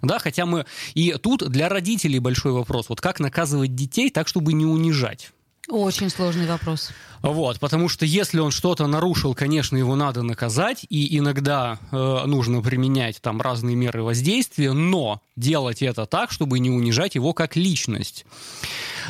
Да, 0.00 0.18
хотя 0.18 0.46
мы 0.46 0.64
и 0.94 1.14
тут 1.20 1.48
для 1.48 1.68
родителей 1.68 2.18
большой 2.18 2.52
вопрос: 2.52 2.88
вот 2.88 3.00
как 3.00 3.20
наказывать 3.20 3.74
детей 3.74 4.10
так, 4.10 4.26
чтобы 4.26 4.54
не 4.54 4.64
унижать? 4.64 5.32
Очень 5.68 6.08
сложный 6.08 6.46
вопрос. 6.46 6.92
Вот, 7.22 7.58
потому 7.58 7.88
что 7.88 8.06
если 8.06 8.38
он 8.38 8.50
что-то 8.50 8.86
нарушил, 8.86 9.34
конечно, 9.34 9.76
его 9.76 9.96
надо 9.96 10.22
наказать, 10.22 10.86
и 10.88 11.18
иногда 11.18 11.78
э, 11.90 12.22
нужно 12.26 12.62
применять 12.62 13.20
там 13.20 13.40
разные 13.40 13.76
меры 13.76 14.02
воздействия, 14.02 14.72
но 14.72 15.20
делать 15.36 15.82
это 15.82 16.06
так, 16.06 16.30
чтобы 16.30 16.58
не 16.58 16.70
унижать 16.70 17.14
его 17.14 17.32
как 17.32 17.56
личность. 17.56 18.24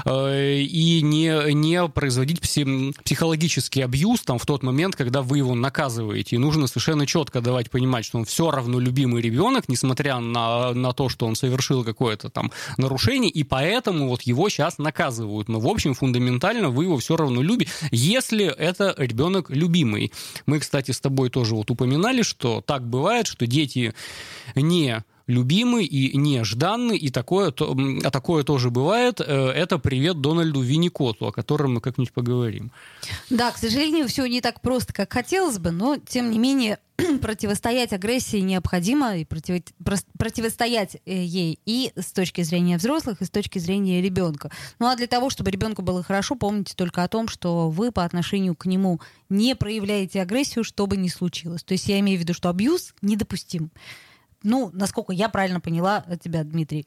Э, 0.05 0.59
и 0.59 1.03
не, 1.03 1.53
не 1.53 1.87
производить 1.89 2.41
пси- 2.41 2.95
психологический 3.03 3.83
абьюз 3.83 4.21
там, 4.23 4.39
в 4.39 4.47
тот 4.47 4.63
момент, 4.63 4.97
когда 4.97 5.23
вы 5.23 5.39
его 5.39 5.55
наказываете. 5.55 6.37
И 6.37 6.39
нужно 6.39 6.67
совершенно 6.67 7.07
четко 7.07 7.41
давать 7.41 7.71
понимать, 7.71 8.05
что 8.05 8.19
он 8.19 8.25
все 8.25 8.51
равно 8.51 8.79
любимый 8.79 9.23
ребенок, 9.23 9.69
несмотря 9.69 10.19
на, 10.19 10.73
на 10.73 10.93
то, 10.93 11.09
что 11.09 11.27
он 11.27 11.35
совершил 11.35 11.85
какое-то 11.85 12.29
там 12.29 12.53
нарушение, 12.77 13.31
и 13.31 13.43
поэтому 13.43 14.09
вот 14.09 14.23
его 14.23 14.49
сейчас 14.49 14.79
наказывают. 14.79 15.49
Но, 15.49 15.61
в 15.61 15.67
общем, 15.67 15.95
фундаментально 15.95 16.71
вы 16.71 16.85
его 16.85 16.99
все 16.99 17.17
равно 17.17 17.43
любите, 17.43 17.71
если 17.99 18.47
это 18.47 18.95
ребенок 18.97 19.51
любимый. 19.51 20.13
Мы, 20.47 20.61
кстати, 20.61 20.93
с 20.93 21.01
тобой 21.01 21.31
тоже 21.31 21.55
вот 21.55 21.71
упоминали, 21.71 22.23
что 22.23 22.61
так 22.61 22.87
бывает, 22.89 23.27
что 23.27 23.47
дети 23.47 23.95
не 24.55 25.05
любимый 25.29 25.85
и 25.85 26.17
нежданный, 26.17 26.97
и 26.97 27.11
такое, 27.11 27.53
то, 27.53 27.77
а 28.03 28.11
такое 28.11 28.43
тоже 28.43 28.71
бывает. 28.71 29.21
Э, 29.21 29.51
это 29.51 29.79
привет 29.79 30.21
Дональду 30.21 30.61
Винникоту, 30.61 31.27
о 31.27 31.33
котором 31.33 31.75
мы 31.75 31.81
как-нибудь 31.81 32.13
поговорим. 32.13 32.73
Да, 33.31 33.53
к 33.53 33.59
сожалению, 33.59 34.09
все 34.09 34.27
не 34.27 34.41
так 34.41 34.61
просто, 34.61 34.93
как 34.93 35.13
хотелось 35.13 35.59
бы, 35.59 35.71
но, 35.71 35.99
тем 35.99 36.31
не 36.31 36.39
менее, 36.39 36.79
противостоять 37.21 37.93
агрессии 37.93 38.39
необходимо, 38.39 39.19
и 39.19 39.27
против, 39.27 39.63
противостоять 40.19 40.97
э, 41.05 41.23
ей 41.23 41.61
и 41.67 41.93
с 41.95 42.11
точки 42.13 42.41
зрения 42.41 42.79
взрослых, 42.79 43.21
и 43.21 43.27
с 43.27 43.31
точки 43.31 43.59
зрения 43.59 44.01
ребенка. 44.01 44.51
Ну 44.79 44.87
а 44.87 44.97
для 44.97 45.07
того, 45.07 45.29
чтобы 45.29 45.51
ребенку 45.51 45.83
было 45.83 46.03
хорошо, 46.03 46.37
помните 46.37 46.73
только 46.75 47.05
о 47.05 47.09
том, 47.09 47.29
что 47.29 47.69
вы 47.69 47.93
по 47.93 48.05
отношению 48.05 48.57
к 48.57 48.65
нему 48.65 48.99
не 49.29 49.55
проявляете 49.55 50.23
агрессию, 50.23 50.65
что 50.65 50.87
бы 50.87 50.97
ни 50.97 51.09
случилось. 51.09 51.63
То 51.63 51.73
есть 51.73 51.87
я 51.87 52.01
имею 52.01 52.19
в 52.19 52.23
виду, 52.23 52.33
что 52.33 52.49
абьюз 52.49 52.95
недопустим. 53.03 53.71
Ну, 54.43 54.71
насколько 54.73 55.13
я 55.13 55.29
правильно 55.29 55.61
поняла 55.61 56.05
тебя, 56.23 56.45
Дмитрий. 56.45 56.87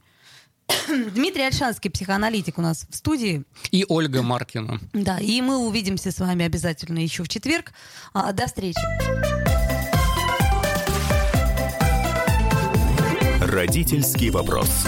Дмитрий 0.87 1.43
Альшанский, 1.43 1.89
психоаналитик 1.89 2.57
у 2.57 2.61
нас 2.61 2.85
в 2.89 2.95
студии. 2.95 3.43
И 3.71 3.85
Ольга 3.87 4.21
Маркина. 4.21 4.79
Да, 4.93 5.19
и 5.19 5.41
мы 5.41 5.57
увидимся 5.57 6.11
с 6.11 6.19
вами 6.19 6.45
обязательно 6.45 6.99
еще 6.99 7.23
в 7.23 7.29
четверг. 7.29 7.73
А, 8.13 8.31
до 8.31 8.47
встречи. 8.47 8.79
Родительский 13.41 14.29
вопрос. 14.29 14.85